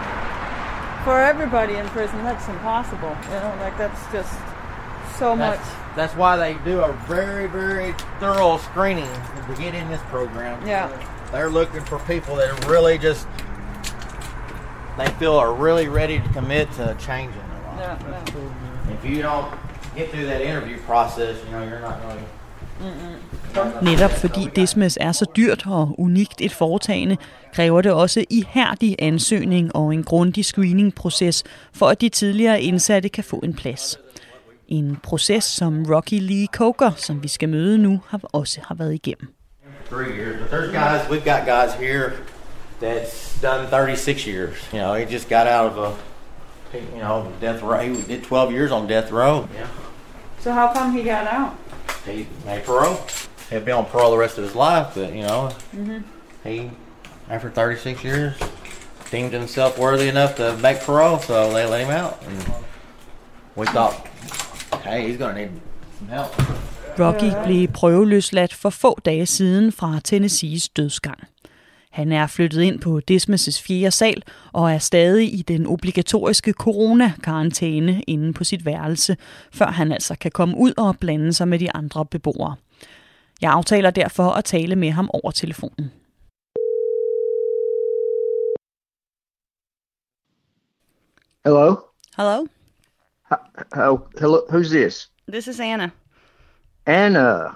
[1.04, 3.14] for everybody in prison, that's impossible.
[3.32, 4.34] You know, like that's just
[5.18, 5.40] so much.
[5.40, 9.12] That's, that's why they do a very, very thorough screening
[9.48, 10.66] to get in this program.
[10.66, 10.88] Yeah.
[11.32, 13.26] They're looking for people that really just,
[14.98, 17.51] they feel are really ready to commit to changing.
[17.78, 18.94] Yeah, yeah.
[18.94, 19.46] If you don't
[19.96, 22.24] get through that interview process, you know, you're not going to.
[23.82, 27.16] Netop fordi Dismas er så dyrt og unikt et foretagende,
[27.54, 33.24] kræver det også ihærdig ansøgning og en grundig screeningproces, for at de tidligere indsatte kan
[33.24, 33.98] få en plads.
[34.68, 38.94] En proces, som Rocky Lee Coker, som vi skal møde nu, har også har været
[38.94, 39.34] igennem.
[39.90, 41.00] Three years, but there's guys.
[41.10, 42.12] We've got guys here
[42.82, 44.68] that's done 36 years.
[44.72, 45.90] You know, he just got out of a,
[46.74, 47.80] you know, death row.
[47.80, 49.48] He did 12 years on death row.
[49.54, 49.66] Yeah.
[50.40, 51.54] So how come he got out?
[52.06, 52.98] He made parole.
[53.50, 56.02] He'd be on parole the rest of his life, but you know, Mhm.
[56.44, 56.70] he
[57.30, 58.32] after 36 years
[59.10, 62.52] deemed himself worthy enough to make parole, so they let him out, and
[63.56, 63.94] we thought,
[64.84, 65.50] hey, he's gonna need
[65.98, 66.30] some help.
[66.98, 71.18] Rocky blev prøveløsladt for få dage siden fra Tennessees dødsgang.
[71.92, 78.02] Han er flyttet ind på Dismas' fjerde sal og er stadig i den obligatoriske corona-karantæne
[78.06, 79.16] inde på sit værelse,
[79.52, 82.56] før han altså kan komme ud og blande sig med de andre beboere.
[83.42, 85.92] Jeg aftaler derfor at tale med ham over telefonen.
[91.44, 91.76] Hello.
[92.16, 92.46] Hello.
[93.76, 94.40] Oh, hello.
[94.50, 95.10] Who's this?
[95.32, 95.90] This is Anna.
[96.86, 97.54] Anna.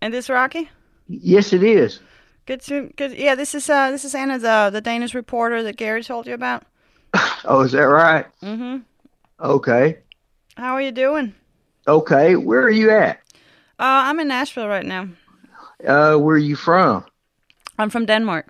[0.00, 0.68] And this Rocky?
[1.08, 2.02] Yes, it is.
[2.48, 3.12] Good to good.
[3.12, 6.34] Yeah, this is uh this is Anna, the the Danish reporter that Gary told you
[6.34, 6.62] about.
[7.44, 8.26] Oh, is that right?
[8.42, 8.78] Mm-hmm.
[9.40, 9.96] Okay.
[10.56, 11.34] How are you doing?
[11.86, 12.36] Okay.
[12.36, 13.16] Where are you at?
[13.78, 15.08] Uh, I'm in Nashville right now.
[15.86, 17.04] Uh, where are you from?
[17.78, 18.46] I'm from Denmark.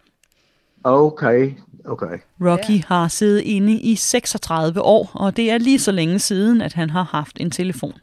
[0.84, 1.56] Okay.
[1.86, 2.18] Okay.
[2.40, 6.72] Rocky har siddet inde i 36 år, og det er lige så længe siden, at
[6.72, 7.94] han har haft en telefon.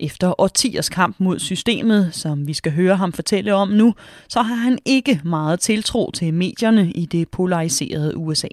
[0.00, 3.94] Efter årtiers kamp mod systemet, som vi skal høre ham fortælle om nu,
[4.28, 8.48] så har han ikke meget tiltro til medierne i det polariserede USA.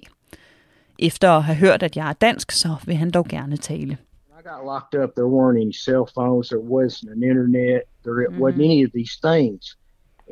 [0.98, 3.98] Efter at have hørt, at jeg er dansk, så vil han dog gerne tale.
[4.40, 5.14] I got locked up.
[5.14, 6.48] There weren't any cell phones.
[6.48, 7.82] There wasn't an internet.
[8.04, 9.76] There wasn't any of these things.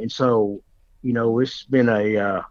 [0.01, 0.63] And so,
[1.03, 2.43] you know, it's been a, uh,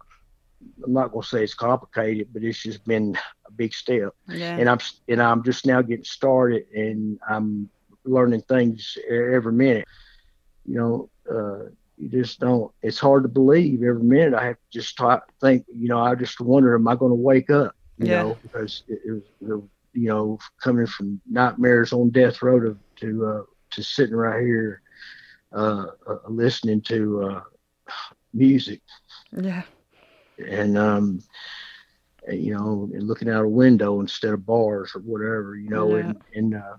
[0.84, 3.16] I'm not going to say it's complicated, but it's just been
[3.48, 4.14] a big step.
[4.28, 4.56] Yeah.
[4.58, 7.70] And I'm, and I'm just now getting started and I'm
[8.08, 9.86] learning things every minute.
[10.64, 14.34] You know, uh, you just don't, it's hard to believe every minute.
[14.34, 17.14] I have to just try, think, you know, I just wonder, am I going to
[17.16, 17.72] wake up?
[17.98, 18.24] You Yeah.
[18.24, 23.26] know, because it, it was, you know, coming from nightmares on death row to, to,
[23.26, 23.42] uh,
[23.72, 24.82] to sitting right here,
[25.54, 27.40] uh, uh listening to, uh,
[28.32, 28.80] music
[29.32, 29.64] Yeah.
[30.38, 31.20] and um
[32.30, 36.12] you know and looking out a window instead of bars or whatever you know Yeah.
[36.12, 36.76] and and uh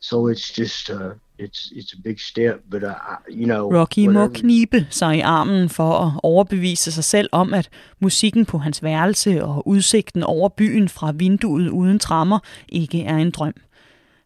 [0.00, 4.12] so it's just uh it's it's a big step but I, you know Rocky må
[4.20, 7.68] whatever- knibe sig i armen for at overbevise sig selv om, at
[8.00, 13.30] musikken på hans værelse og udsigten over byen fra vinduet uden trammer ikke er en
[13.30, 13.54] drøm.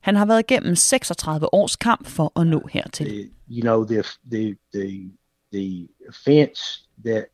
[0.01, 3.07] Han har været igennem 36 års kamp for at nå hertil.
[3.07, 5.11] the, you know the the the
[5.53, 6.61] the offense
[7.05, 7.25] that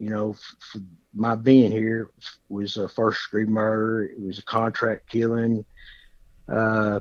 [0.00, 0.34] you know
[0.72, 0.78] for
[1.12, 2.04] my being here
[2.50, 5.64] was a first degree murder it was a contract killing
[6.48, 7.00] uh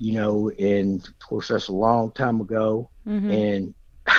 [0.00, 3.30] you know and of course that's a long time ago Mhm.
[3.30, 3.74] and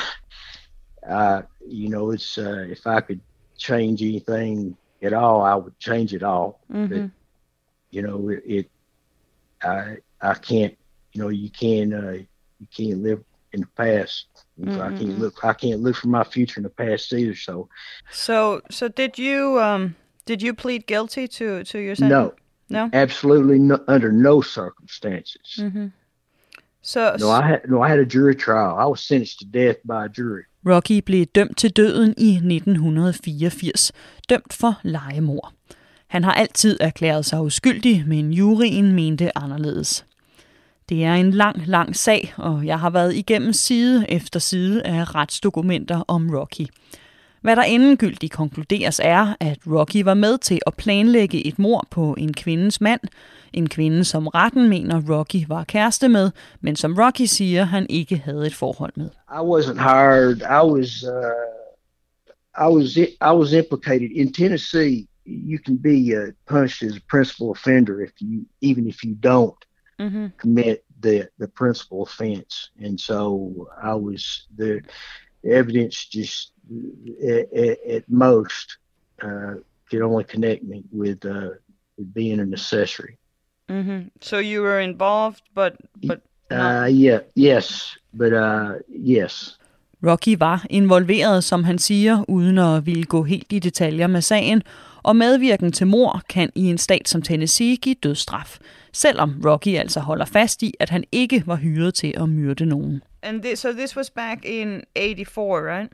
[1.10, 3.20] uh you know it's uh if i could
[3.58, 7.12] change anything at all i would change it all but Mhm.
[7.90, 8.66] you know it, it
[9.64, 10.76] i i can't
[11.14, 12.12] you know you can uh
[12.60, 13.22] you can't live
[13.54, 14.28] in the past
[14.80, 17.68] i can't look i can't look for my future in the past either so
[18.12, 22.34] So so did you um did you plead guilty to to your sentence?
[22.34, 22.41] no
[22.72, 22.90] No.
[22.94, 25.88] absolutely no, under no circumstances Mm-hmm.
[26.82, 29.78] So no i had no i had a jury trial i was sentenced to death
[29.86, 33.92] by a jury Rocky blev dømt til døden i 1984,
[34.30, 35.54] dømt for legemord.
[36.08, 40.06] Han har altid erklæret sig uskyldig, men juryen mente anderledes.
[40.90, 45.16] Det er en lang, lang sag, og jeg har været igennem side efter side af
[45.16, 46.66] retsdokumenter om Rocky.
[47.42, 52.16] Hvad der endegyldigt konkluderes er, at Rocky var med til at planlægge et mord på
[52.18, 53.02] en kvindes mand,
[53.54, 58.18] en kvinde, som retten mener Rocky var kæreste med, men som Rocky siger, han ikke
[58.18, 59.10] havde et forhold med.
[59.30, 60.38] I wasn't hired.
[60.42, 61.62] I was uh,
[62.58, 65.08] I was I was implicated in Tennessee.
[65.26, 69.66] You can be uh, punished as a principal offender if you even if you don't
[70.00, 70.28] Mm-hmm.
[70.42, 72.72] commit the the principal offense.
[72.86, 74.82] And so I was the
[75.44, 76.51] evidence just
[77.24, 78.78] at, at, most
[79.24, 79.56] uh,
[79.90, 81.50] could only connect me with uh,
[81.98, 83.18] with being an accessory.
[83.70, 84.08] Mm-hmm.
[84.22, 85.76] So you were involved, but
[86.08, 89.58] but Uh, yeah, yes, but uh, yes.
[90.04, 94.64] Rocky var involveret, som han siger, uden at ville gå helt i detaljer med sagen,
[95.04, 98.58] og medvirken til mor kan i en stat som Tennessee give dødsstraf,
[98.94, 103.02] selvom Rocky altså holder fast i, at han ikke var hyret til at myrde nogen.
[103.24, 105.92] and this, so this was back in '84, right?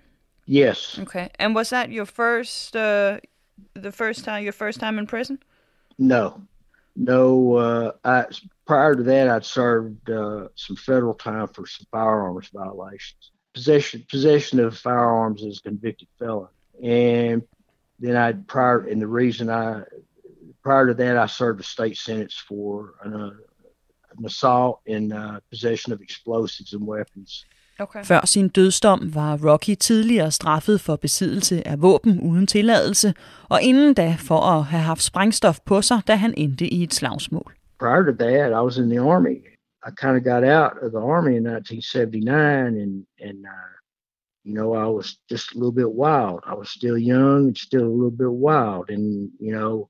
[0.47, 0.97] Yes.
[0.97, 1.29] Okay.
[1.37, 3.19] And was that your first uh
[3.73, 5.39] the first time your first time in prison?
[5.99, 6.41] No,
[6.95, 7.55] no.
[7.55, 8.25] Uh, I
[8.65, 13.31] prior to that, I'd served uh, some federal time for some firearms violations.
[13.53, 16.47] Possession possession of firearms as a convicted felon,
[16.81, 17.41] and
[17.99, 19.83] then I prior and the reason I
[20.63, 23.31] prior to that I served a state sentence for an, uh,
[24.17, 27.45] an assault and uh, possession of explosives and weapons.
[27.79, 28.03] Okay.
[28.03, 33.13] Før sin dødsdom var Rocky tidligere straffet for besiddelse af våben uden tilladelse,
[33.49, 36.93] og inden da for at have haft sprængstof på sig, da han endte i et
[36.93, 37.53] slagsmål.
[37.79, 39.43] prior to that, I was in the army.
[39.85, 43.73] I kind of got out of the army in 1979, and and uh,
[44.43, 46.41] you know I was just a little bit wild.
[46.45, 49.89] I was still young and still a little bit wild, and you know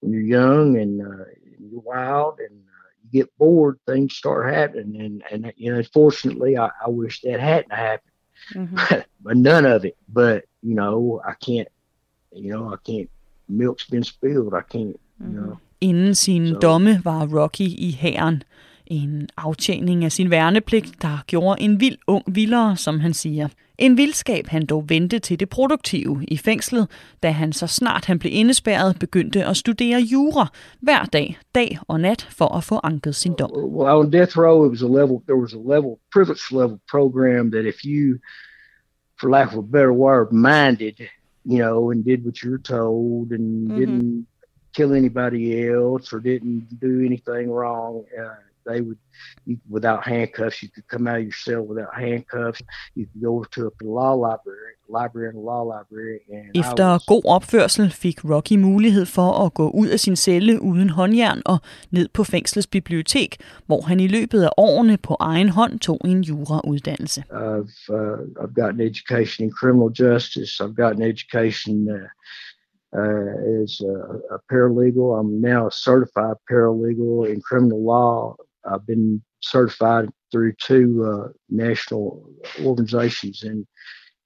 [0.00, 1.24] when you're young and uh,
[1.58, 2.71] you're wild and uh,
[3.12, 7.72] get bored, things start happening, and and you know unfortunately I, I wish that hadn't
[7.72, 8.12] happened,
[8.54, 9.00] Mm-hmm.
[9.24, 9.94] but none of it.
[10.08, 11.68] But you know I can't,
[12.32, 13.10] you know I can't.
[13.48, 14.54] Milk's been spilled.
[14.54, 15.58] I can't, you know.
[15.80, 18.42] Inden sin domme var Rocky i hæren.
[18.86, 23.48] En aftjening af sin værnepligt, der gjorde en vild ung vildere, som han siger.
[23.78, 26.88] En vildskab han dog vendte til det produktive i fængslet,
[27.22, 30.46] da han så snart han blev indespærret begyndte at studere jura
[30.80, 33.50] hver dag, dag og nat for at få anket sin dom.
[33.52, 35.22] Well, on death row, it was a level.
[35.26, 38.18] There was a level privilege level program that if you,
[39.20, 40.96] for lack of a better word, minded,
[41.44, 43.78] you know, and did what you were told and mm-hmm.
[43.78, 44.26] didn't
[44.72, 48.04] kill anybody else or didn't do anything wrong.
[48.18, 48.98] Uh, they would,
[49.46, 52.62] you, without handcuffs, you could come out of your cell without handcuffs.
[52.96, 56.18] You could go to a law library, library and law library.
[56.36, 60.62] And Efter was, god opførsel fik Rocky mulighed for at gå ud af sin celle
[60.62, 61.58] uden håndjern og
[61.90, 63.36] ned på fængslets bibliotek,
[63.66, 67.24] hvor han i løbet af årene på egen hånd tog en jurauddannelse.
[67.30, 70.60] I've, uh, I've got an education in criminal justice.
[70.60, 72.08] I've got an education uh,
[73.00, 73.94] uh, as a,
[74.36, 75.18] a paralegal.
[75.18, 78.36] I'm now a certified paralegal in criminal law.
[78.64, 82.28] I've been certified through two uh, national
[82.64, 83.66] organizations, and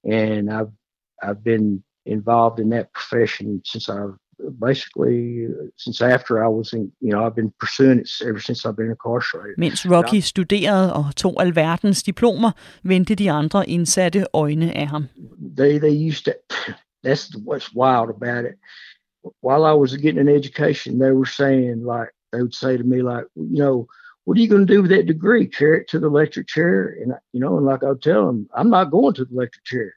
[0.05, 0.73] and I've
[1.23, 4.07] I've been involved in that profession since I
[4.61, 8.77] basically since after I was in you know I've been pursuing it ever since I've
[8.77, 9.59] been incarcerated.
[9.59, 12.51] Mens Rocky studerede og tog alverdens diplomer,
[12.83, 15.09] vendte de andre indsatte øjne af ham.
[15.57, 16.33] They they used to
[17.05, 18.55] that's what's wild about it.
[19.43, 23.03] While I was getting an education, they were saying like they would say to me
[23.03, 23.87] like, you know,
[24.27, 25.47] what are you going to do with that degree?
[25.47, 28.49] Carry it to the electric chair, and you know, and like I would tell them,
[28.53, 29.95] I'm not going to the electric chair.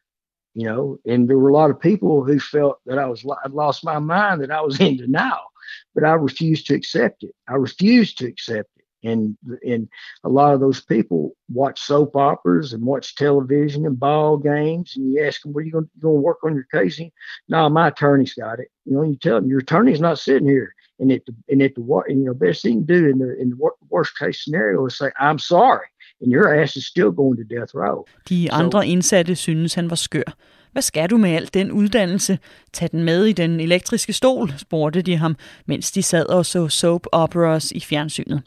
[0.54, 3.52] You know, and there were a lot of people who felt that I was I'd
[3.52, 5.52] lost my mind, that I was in denial,
[5.96, 7.34] but I refused to accept it.
[7.48, 9.88] I refused to accept it and and
[10.24, 15.12] a lot of those people watch soap operas and watch television and ball games and
[15.12, 17.00] you ask them what are you going to, going to work on your case
[17.48, 20.74] no my attorney's got it you know you tell them your attorney's not sitting here
[21.00, 23.30] and at the and at the and, you know best thing to do in the
[23.42, 23.58] in the
[23.96, 25.88] worst case scenario is say i'm sorry
[26.22, 29.96] and your ass is still going to death row De andre indsatte synes han var
[29.96, 30.36] skør.
[30.72, 32.40] Hvad skal du med al den uddannelse?
[32.74, 35.36] Tag den med i den elektriske stol, spurgte de ham,
[35.66, 38.42] mens de sad og så soap operas i fjernsynet.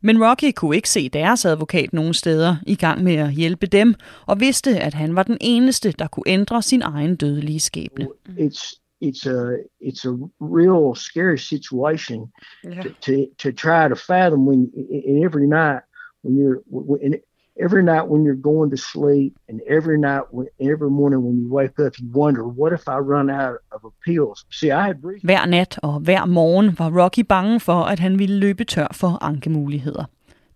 [0.00, 3.94] Men Rocky kunne ikke se deres advokat nogen steder i gang med at hjælpe dem,
[4.26, 8.06] og vidste, at han var den eneste, der kunne ændre sin egen dødelige skæbne.
[8.28, 12.30] It's it's a it's a real scary situation
[12.64, 12.82] yeah.
[12.82, 15.82] to, to to try to fathom when in every night
[16.22, 17.14] when you're when,
[17.60, 21.48] every night when you're going to sleep and every night when, every morning when you
[21.48, 25.46] wake up you wonder what if I run out of appeals see I had hver
[25.46, 30.04] nat og hver morgen var Rocky bange for at han ville løbe tør for ankemuligheder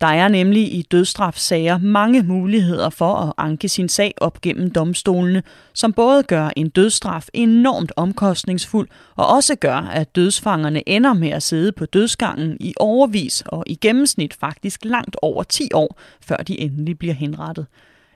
[0.02, 5.42] Der er nemlig i dødstrafsager mange muligheder for at anke sin sag op gennem domstolene,
[5.72, 11.42] som både gør en dødstraf enormt omkostningsfuld og også gør, at dødsfangerne ender med at
[11.42, 16.60] sidde på dødsgangen i overvis og i gennemsnit faktisk langt over 10 år, før de
[16.60, 17.66] endelig bliver henrettet.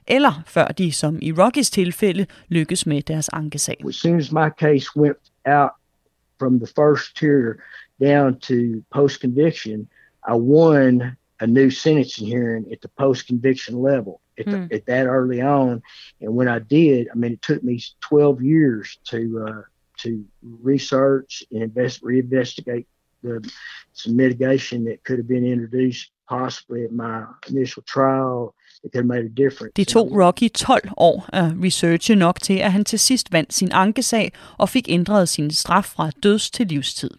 [0.07, 3.77] Eller før de, som i Rockys tilfælde, lykkes med deres ankesag.
[3.89, 5.71] As soon as my case went out
[6.39, 7.55] from the first tier
[8.01, 8.55] down to
[8.95, 9.89] post-conviction,
[10.29, 11.03] I won
[11.41, 14.73] a new sentencing hearing at the post conviction level at, the, mm.
[14.73, 15.83] at that early on.
[16.21, 19.63] And when I did, I mean, it took me 12 years to uh,
[19.99, 22.87] to research and invest, reinvestigate
[23.23, 23.51] the
[23.93, 28.55] some mitigation that could have been introduced possibly at my initial trial.
[28.85, 29.73] It could have made a difference.
[29.77, 33.71] Det tog Rocky 12 år at researche nok til, at han til sidst vandt sin
[33.73, 37.11] ankesag og fik ændret sin straf fra døds til livstid.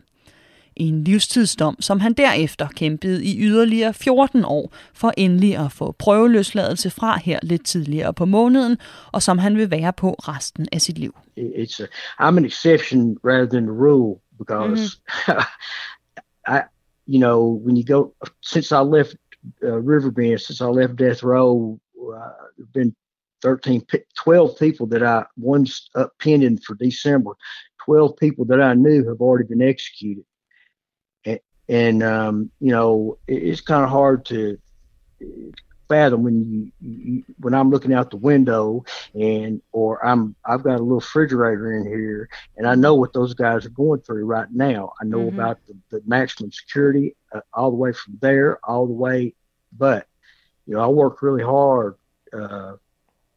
[0.79, 6.89] En livstidsdom, som han derefter kæmpede i yderligere 14 år for endelig at få prøveløsladelse
[6.89, 8.77] fra her lidt tidligere på måneden,
[9.11, 11.15] og som han vil være på resten af sit liv.
[11.37, 11.87] It's a,
[12.19, 15.41] I'm an exception rather than the rule because mm-hmm.
[16.55, 16.61] I,
[17.07, 19.15] you know, when you go since I left
[19.63, 21.79] uh, Riverbend, since I left Death Row,
[22.15, 22.95] uh, been
[23.41, 27.31] 13, 12 people that I one's up pending for December.
[27.85, 30.25] 12 people that I knew have already been executed.
[31.69, 34.57] And um, you know it, it's kind of hard to
[35.87, 40.79] fathom when you, you, when I'm looking out the window and or I'm I've got
[40.79, 44.51] a little refrigerator in here and I know what those guys are going through right
[44.51, 44.93] now.
[45.01, 45.39] I know mm-hmm.
[45.39, 49.33] about the, the, maximum security uh, all the way from there all the way,
[49.77, 50.07] but
[50.65, 51.95] you know I work really hard
[52.33, 52.73] uh,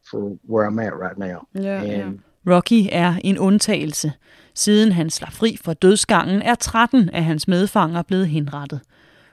[0.03, 1.47] for where I'm at right now.
[1.53, 2.30] Yeah, and yeah.
[2.47, 4.13] Rocky er en undtagelse.
[4.53, 8.81] Siden han slap fri fra dødsgangen, er 13 af hans medfanger blevet henrettet.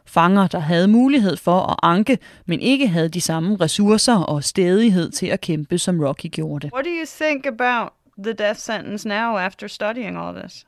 [0.06, 5.10] Fanger, der havde mulighed for at anke, men ikke havde de samme ressourcer og stedighed
[5.10, 6.72] til at kæmpe, som Rocky gjorde det.
[6.72, 10.66] What do you think about the death sentence now after studying all this?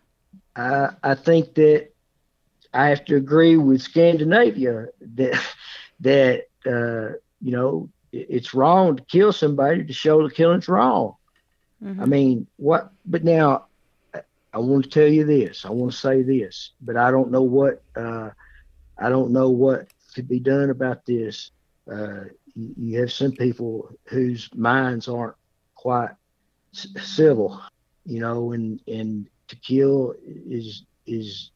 [0.57, 1.80] I, I think that
[2.74, 4.86] I have to agree with Scandinavia
[5.16, 5.34] that
[6.05, 11.14] that uh, you know it's wrong to kill somebody to show the killing's wrong.
[11.82, 12.02] Mm-hmm.
[12.02, 12.92] I mean, what?
[13.06, 13.66] But now,
[14.52, 15.64] I want to tell you this.
[15.64, 17.82] I want to say this, but I don't know what.
[17.96, 18.30] Uh,
[18.98, 21.50] I don't know what could be done about this.
[21.90, 22.24] Uh,
[22.54, 25.36] you, you, have some people whose minds aren't
[25.74, 26.10] quite
[26.72, 27.60] c- civil,
[28.04, 31.50] you know, and and to kill is is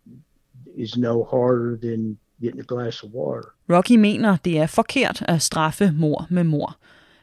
[0.77, 3.55] is no harder than getting a glass of water.
[3.69, 6.77] Rocky mener, det er forkert at straffe mor med mor.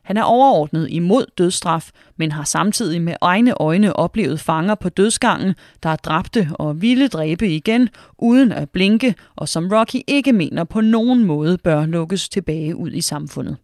[0.04, 5.56] Han er overordnet imod dødsstraf, men har samtidig med egne øjne oplevet fanger på dødsgangen,
[5.84, 10.64] der er dræbte og ville dræbe igen, uden at blinke, og som Rocky ikke mener
[10.64, 13.58] på nogen måde bør lukkes tilbage ud i samfundet.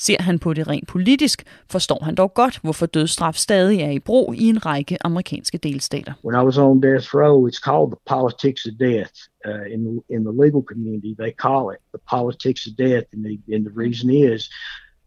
[0.00, 3.98] Ser han på det rent politisk, forstår han dog godt, hvorfor dødsstraf stadig er i
[3.98, 6.12] brug i en række amerikanske delstater.
[6.24, 9.12] When I was on death row, it's called the politics of death.
[9.48, 13.20] Uh, in, the, in the legal community, they call it the politics of death, and
[13.26, 14.40] the, and the reason is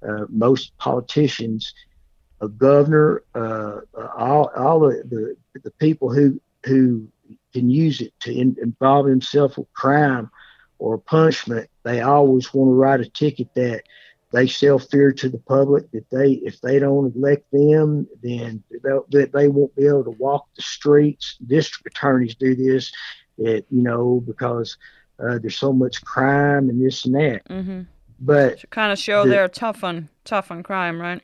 [0.07, 1.73] uh, most politicians,
[2.41, 3.81] a governor, uh,
[4.17, 7.07] all, all the, the, the people who who
[7.51, 10.29] can use it to in, involve themselves with crime
[10.79, 13.83] or punishment, they always want to write a ticket that
[14.33, 19.29] they sell fear to the public that they if they don't elect them then that
[19.31, 22.91] they won't be able to walk the streets district attorneys do this
[23.37, 24.77] that you know because
[25.19, 27.81] uh, there's so much crime and this and that mm-hmm.
[28.25, 31.21] But to kind of show the, they're tough on tough on crime right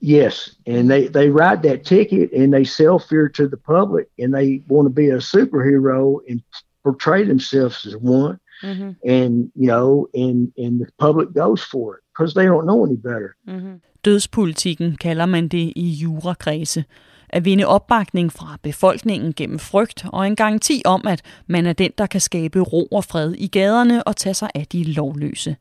[0.00, 4.34] yes and they they write that ticket and they sell fear to the public and
[4.34, 6.42] they want to be a superhero and
[6.82, 8.90] portray themselves as one mm-hmm.
[9.04, 12.96] and you know and and the public goes for it because they don't know any
[12.96, 13.36] better.
[13.48, 13.80] Mm-hmm.
[14.04, 16.84] Dødspolitikken kalder man det i jurakredse.
[17.28, 21.90] At vinde opbakning fra befolkningen gennem frygt og en garanti om, at man er den,
[21.98, 25.56] der kan skabe ro og fred i gaderne og tage sig af de lovløse.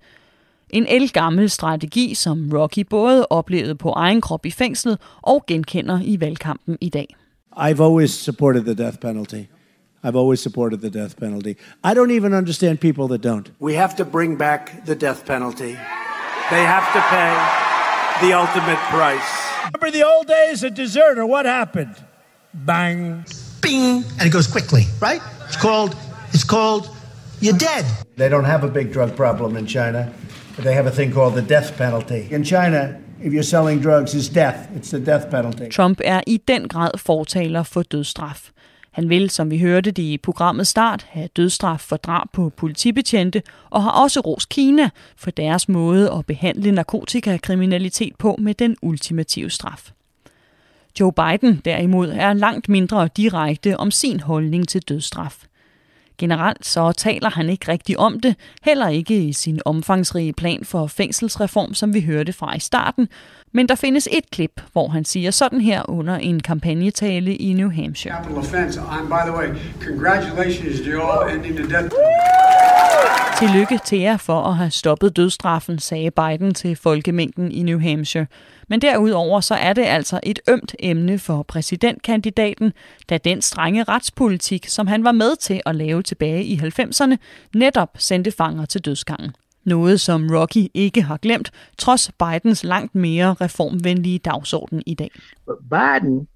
[0.73, 6.19] En elgammel strategi, som Rocky både oplevede på egen krop i fængslet og genkender i
[6.19, 7.15] valgkampen i dag.
[7.57, 9.43] I've always supported the death penalty.
[10.03, 11.53] I've always supported the death penalty.
[11.83, 13.51] I don't even understand people that don't.
[13.59, 15.75] We have to bring back the death penalty.
[16.49, 17.33] They have to pay
[18.21, 19.31] the ultimate price.
[19.65, 21.25] Remember the old days of deserter?
[21.25, 21.95] What happened?
[22.53, 23.25] Bang.
[23.61, 24.03] Bing.
[24.19, 25.21] And it goes quickly, right?
[25.47, 25.95] It's called,
[26.33, 26.89] it's called,
[27.41, 27.85] you're dead.
[28.17, 30.11] They don't have a big drug problem in China,
[30.55, 32.35] but they have a thing called the death penalty.
[32.35, 34.69] In China, if you're selling drugs, it's death.
[34.75, 35.69] It's the death penalty.
[35.69, 38.49] Trump er i den grad fortaler for dødsstraf.
[38.91, 43.41] Han vil, som vi hørte det i programmet start, have dødsstraf for drab på politibetjente
[43.69, 49.49] og har også ros Kina for deres måde at behandle narkotikakriminalitet på med den ultimative
[49.49, 49.91] straf.
[50.99, 55.37] Joe Biden derimod er langt mindre direkte om sin holdning til dødsstraf.
[56.21, 60.87] Generelt så taler han ikke rigtig om det, heller ikke i sin omfangsrige plan for
[60.87, 63.07] fængselsreform, som vi hørte fra i starten,
[63.51, 67.71] men der findes et klip, hvor han siger sådan her under en kampagnetale i New
[67.71, 68.15] Hampshire.
[68.15, 68.79] Capital offense.
[68.79, 69.47] And by the way,
[69.79, 71.89] congratulations to you all ending the death
[73.41, 78.25] Tillykke til jer for at have stoppet dødsstraffen, sagde Biden til folkemængden i New Hampshire.
[78.67, 82.73] Men derudover så er det altså et ømt emne for præsidentkandidaten,
[83.09, 87.15] da den strenge retspolitik, som han var med til at lave tilbage i 90'erne,
[87.55, 89.31] netop sendte fanger til dødsgangen.
[89.63, 95.11] Noget som Rocky ikke har glemt, trods Bidens langt mere reformvenlige dagsorden i dag.
[95.45, 96.27] But Biden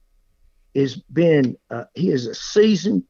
[0.76, 3.04] has been, uh, he is a seasoned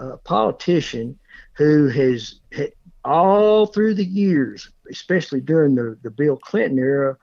[0.00, 1.18] uh, politician
[1.60, 2.34] who has
[3.06, 7.16] all through the years, especially during the, the Bill Clinton era,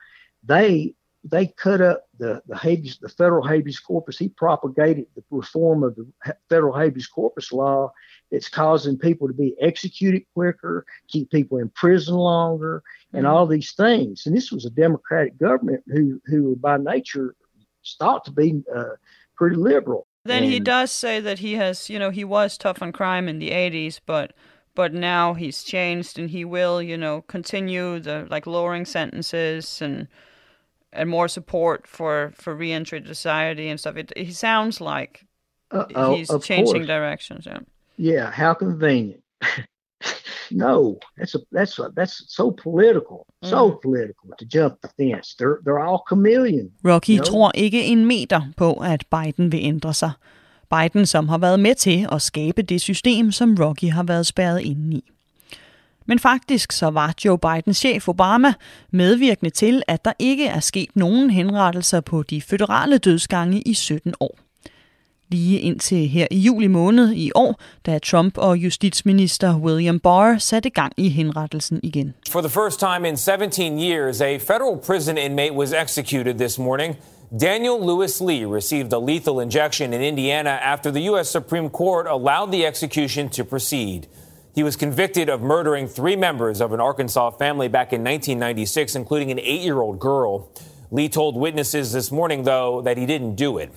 [0.44, 4.18] they they cut up the the habeas, the federal habeas corpus.
[4.18, 6.08] He propagated the reform of the
[6.50, 7.92] federal habeas corpus law.
[8.32, 13.34] It's causing people to be executed quicker, keep people in prison longer, and mm-hmm.
[13.34, 14.26] all these things.
[14.26, 17.36] And this was a Democratic government who who by nature
[18.00, 18.96] thought to be uh,
[19.36, 20.08] pretty liberal.
[20.26, 23.28] Then and, he does say that he has, you know, he was tough on crime
[23.28, 24.34] in the 80s, but
[24.76, 30.08] but now he's changed and he will, you know, continue the like lowering sentences and
[30.92, 33.98] and more support for for reentry to society and stuff.
[33.98, 35.26] It he sounds like
[35.72, 36.88] uh, he's changing course.
[36.88, 37.46] directions.
[37.46, 37.60] Yeah.
[37.98, 38.32] Yeah.
[38.32, 39.24] How convenient.
[40.52, 43.82] no, that's a that's a, that's so political, so mm.
[43.82, 45.36] political to jump the fence.
[45.38, 46.72] They're they're all chameleon.
[46.84, 47.26] Rocky you know?
[47.26, 50.12] tror ikke en meter på, at Biden vil ændre sig.
[50.76, 54.62] Biden, som har været med til at skabe det system, som Rocky har været spærret
[54.62, 55.04] inde i.
[56.06, 58.54] Men faktisk så var Joe Bidens chef Obama
[58.92, 64.14] medvirkende til, at der ikke er sket nogen henrettelser på de føderale dødsgange i 17
[64.20, 64.38] år.
[65.34, 70.70] lige indtil her i juli måned i år, da Trump og justitsminister William Barr satte
[70.70, 72.14] gang i henrettelsen igen.
[72.30, 76.96] For the first time in 17 years, a federal prison inmate was executed this morning.
[77.36, 81.32] Daniel Lewis Lee received a lethal injection in Indiana after the U.S.
[81.32, 84.06] Supreme Court allowed the execution to proceed.
[84.54, 89.32] He was convicted of murdering three members of an Arkansas family back in 1996, including
[89.32, 90.52] an eight year old girl.
[90.92, 93.74] Lee told witnesses this morning, though, that he didn't do it.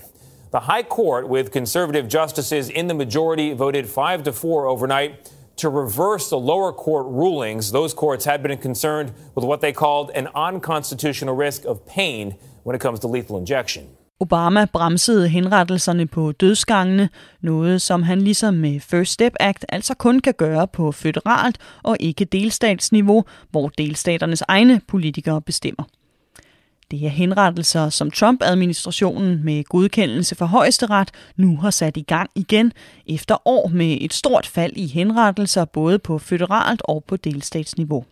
[0.51, 5.71] The High Court, with conservative justices in the majority, voted 5 to 4 overnight to
[5.71, 7.73] reverse the lower court rulings.
[7.73, 12.37] Those courts had been concerned with what they called an unconstitutional risk of pain
[12.67, 13.85] when it comes to lethal injection.
[14.21, 17.09] Obama bremsede henrettelserne på dødsgangene,
[17.41, 21.97] noget som han ligesom med First Step Act altså kun kan gøre på føderalt og
[22.01, 25.85] ikke delstatsniveau, hvor delstaternes egne politikere bestemmer.
[26.91, 32.73] Det er henrettelser, som Trump-administrationen med godkendelse for højesteret nu har sat i gang igen,
[33.07, 38.05] efter år med et stort fald i henrettelser både på føderalt og på delstatsniveau.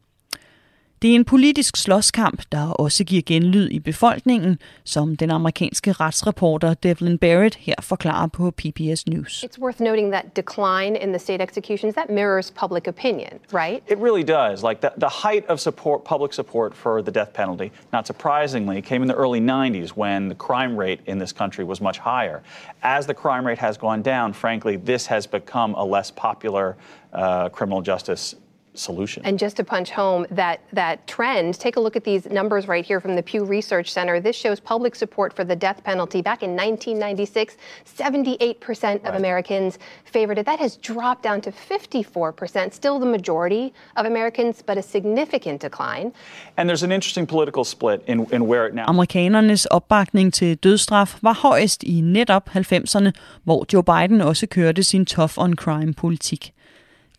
[1.03, 6.75] Det er en politisk slåskamp, der også giver genlyd i befolkningen, som den amerikanske retsreporter
[6.75, 9.45] Devlin Barrett her forklarer på PBS News.
[9.45, 13.83] It's worth noting that decline in the state executions that mirrors public opinion, right?
[13.89, 14.63] It really does.
[14.63, 19.03] Like the, the height of support, public support for the death penalty, not surprisingly, came
[19.03, 22.43] in the early 90s when the crime rate in this country was much higher.
[22.83, 26.77] As the crime rate has gone down, frankly, this has become a less popular
[27.13, 28.35] uh, criminal justice
[28.75, 29.25] solution.
[29.25, 32.85] And just to punch home that that trend, take a look at these numbers right
[32.85, 34.21] here from the Pew Research Center.
[34.21, 37.57] This shows public support for the death penalty back in 1996.
[37.85, 40.47] 78% of Americans favored it.
[40.47, 46.13] That has dropped down to 54%, still the majority of Americans, but a significant decline.
[46.57, 48.87] And there's an interesting political split in, in where it now.
[48.87, 53.11] Amerikanernes opbakning til dødsstraf var højest i netop 90'erne,
[53.45, 56.53] hvor Joe Biden også kørte sin tough on crime politik.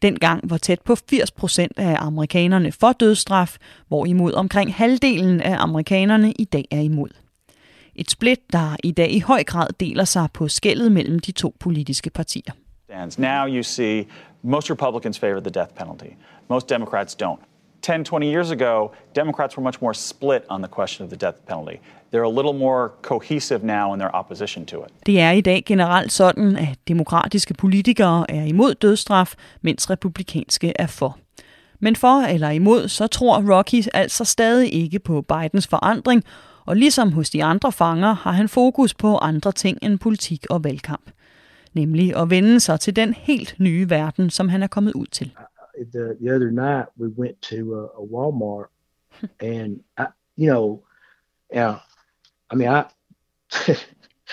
[0.01, 6.31] Dengang var tæt på 80 procent af amerikanerne for dødsstraf, hvorimod omkring halvdelen af amerikanerne
[6.31, 7.09] i dag er imod.
[7.95, 11.55] Et split, der i dag i høj grad deler sig på skældet mellem de to
[11.59, 12.53] politiske partier.
[13.17, 14.05] Now you see
[14.41, 16.15] most Republicans favor the death penalty.
[16.49, 17.54] Most Democrats don't.
[17.85, 21.35] 10, 20 years ago, Democrats were much more split on the question of the death
[21.47, 21.77] penalty.
[22.11, 24.91] They're a little more cohesive now in their opposition to it.
[25.05, 30.87] Det er i dag generelt sådan, at demokratiske politikere er imod dødsstraf, mens republikanske er
[30.87, 31.17] for.
[31.79, 36.23] Men for eller imod, så tror Rocky altså stadig ikke på Bidens forandring,
[36.65, 40.63] og ligesom hos de andre fanger har han fokus på andre ting end politik og
[40.63, 41.11] valgkamp.
[41.73, 45.31] Nemlig at vende sig til den helt nye verden, som han er kommet ud til.
[45.91, 48.67] The the other night we went to a, a Walmart,
[49.39, 50.83] and I, you know,
[51.51, 51.79] yeah,
[52.49, 52.85] I mean, I.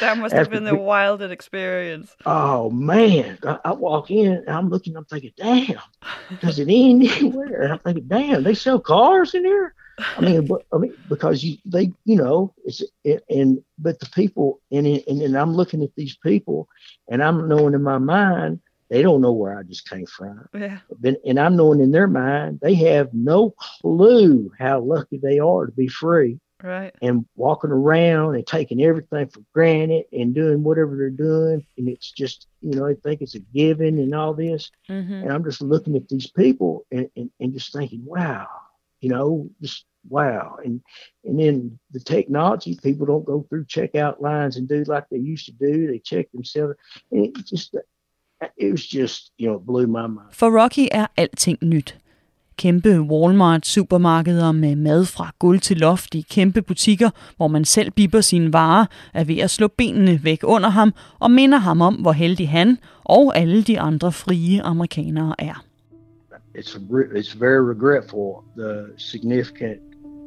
[0.01, 2.16] That must have been the wildest experience.
[2.24, 5.78] Oh man, I, I walk in and I'm looking, I'm thinking, damn,
[6.38, 7.62] does it end anywhere?
[7.62, 9.74] And I'm thinking, damn, they sell cars in here.
[9.99, 14.07] I mean, but, I mean, because you, they, you know, it's it, and but the
[14.07, 16.68] people, and it- and I'm looking at these people,
[17.09, 18.61] and I'm knowing in my mind
[18.93, 20.47] they don't know where I just came from.
[20.53, 20.80] Yeah.
[21.24, 25.72] And I'm knowing in their mind they have no clue how lucky they are to
[25.72, 26.95] be free Right.
[27.01, 31.64] and walking around and taking everything for granted and doing whatever they're doing.
[31.78, 34.70] And it's just, you know, they think it's a given and all this.
[34.90, 35.22] Mhm.
[35.22, 38.47] And I'm just looking at these people and, and, and just thinking, wow,
[39.01, 40.57] you know, just wow.
[40.64, 40.82] And
[41.24, 45.47] and then the technology, people don't go through checkout lines and do like they used
[45.47, 45.86] to do.
[45.86, 46.74] They check themselves.
[47.11, 47.74] And it just,
[48.57, 50.32] it was just, you know, blew my mind.
[50.32, 51.99] For Rocky er alting nyt.
[52.57, 58.20] Kæmpe Walmart-supermarkeder med mad fra gulv til loft i kæmpe butikker, hvor man selv bipper
[58.20, 62.12] sine varer, er ved at slå benene væk under ham og minder ham om, hvor
[62.12, 65.64] heldig han og alle de andre frie amerikanere er.
[66.55, 66.76] it's
[67.14, 69.80] it's very regretful the significant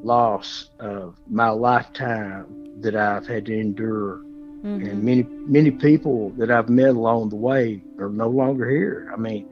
[0.04, 2.46] loss of my lifetime
[2.82, 4.22] that I've had to endure,
[4.80, 9.08] and many many people that I've met along the way are no longer here.
[9.14, 9.46] I mean,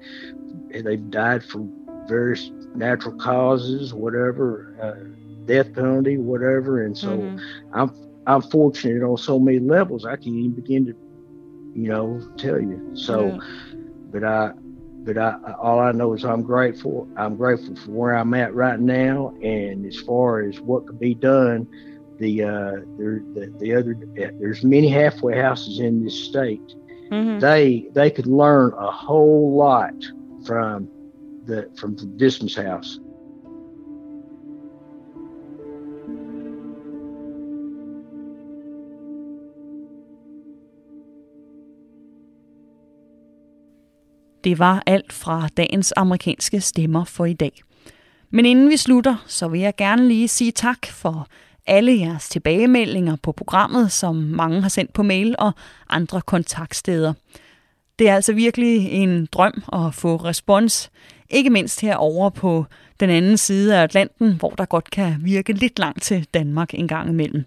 [0.74, 1.72] they've died from
[2.08, 5.04] various natural causes, whatever, uh,
[5.46, 7.40] death penalty, whatever, and so Mhm.
[7.74, 7.92] I'm
[8.26, 10.06] I'm fortunate on so many levels.
[10.06, 10.94] I can't even begin to,
[11.74, 12.82] you know, tell you.
[12.94, 13.38] So, Yeah.
[14.12, 14.52] but I,
[15.04, 17.08] but I, all I know is I'm grateful.
[17.16, 21.16] I'm grateful for where I'm at right now, and as far as what could be
[21.16, 21.68] done,
[22.24, 23.94] the uh, there, the, the other,
[24.40, 26.70] there's many halfway houses in this state.
[27.12, 27.40] Mhm.
[27.40, 30.00] They they could learn a whole lot
[30.48, 30.88] from
[31.48, 33.00] the from the distance house.
[44.44, 47.62] Det var alt fra dagens amerikanske stemmer for i dag.
[48.30, 51.28] Men inden vi slutter, så vil jeg gerne lige sige tak for
[51.68, 55.52] alle jeres tilbagemeldinger på programmet, som mange har sendt på mail og
[55.90, 57.14] andre kontaktsteder.
[58.00, 60.92] Det er altså virkelig en drøm at få respons,
[61.30, 62.66] ikke mindst herovre på
[63.00, 66.88] den anden side af Atlanten, hvor der godt kan virke lidt langt til Danmark en
[66.88, 67.46] gang imellem.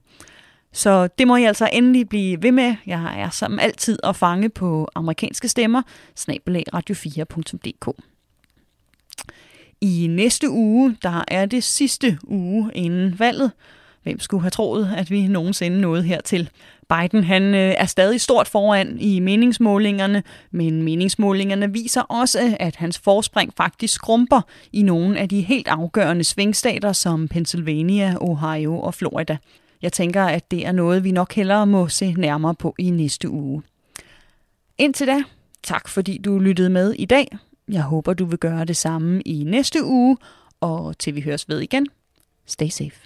[0.72, 2.74] Så det må I altså endelig blive ved med.
[2.86, 5.82] Jeg er som altid at fange på amerikanske stemmer,
[6.20, 7.88] snabelagradio4.dk.
[9.80, 13.52] I næste uge, der er det sidste uge inden valget.
[14.06, 16.50] Hvem skulle have troet, at vi nogensinde nåede hertil?
[16.88, 22.98] Biden han øh, er stadig stort foran i meningsmålingerne, men meningsmålingerne viser også, at hans
[22.98, 24.40] forspring faktisk skrumper
[24.72, 29.36] i nogle af de helt afgørende svingstater som Pennsylvania, Ohio og Florida.
[29.82, 33.30] Jeg tænker, at det er noget, vi nok hellere må se nærmere på i næste
[33.30, 33.62] uge.
[34.78, 35.22] Indtil da,
[35.62, 37.38] tak fordi du lyttede med i dag.
[37.68, 40.16] Jeg håber, du vil gøre det samme i næste uge,
[40.60, 41.86] og til vi høres ved igen.
[42.46, 43.05] Stay safe.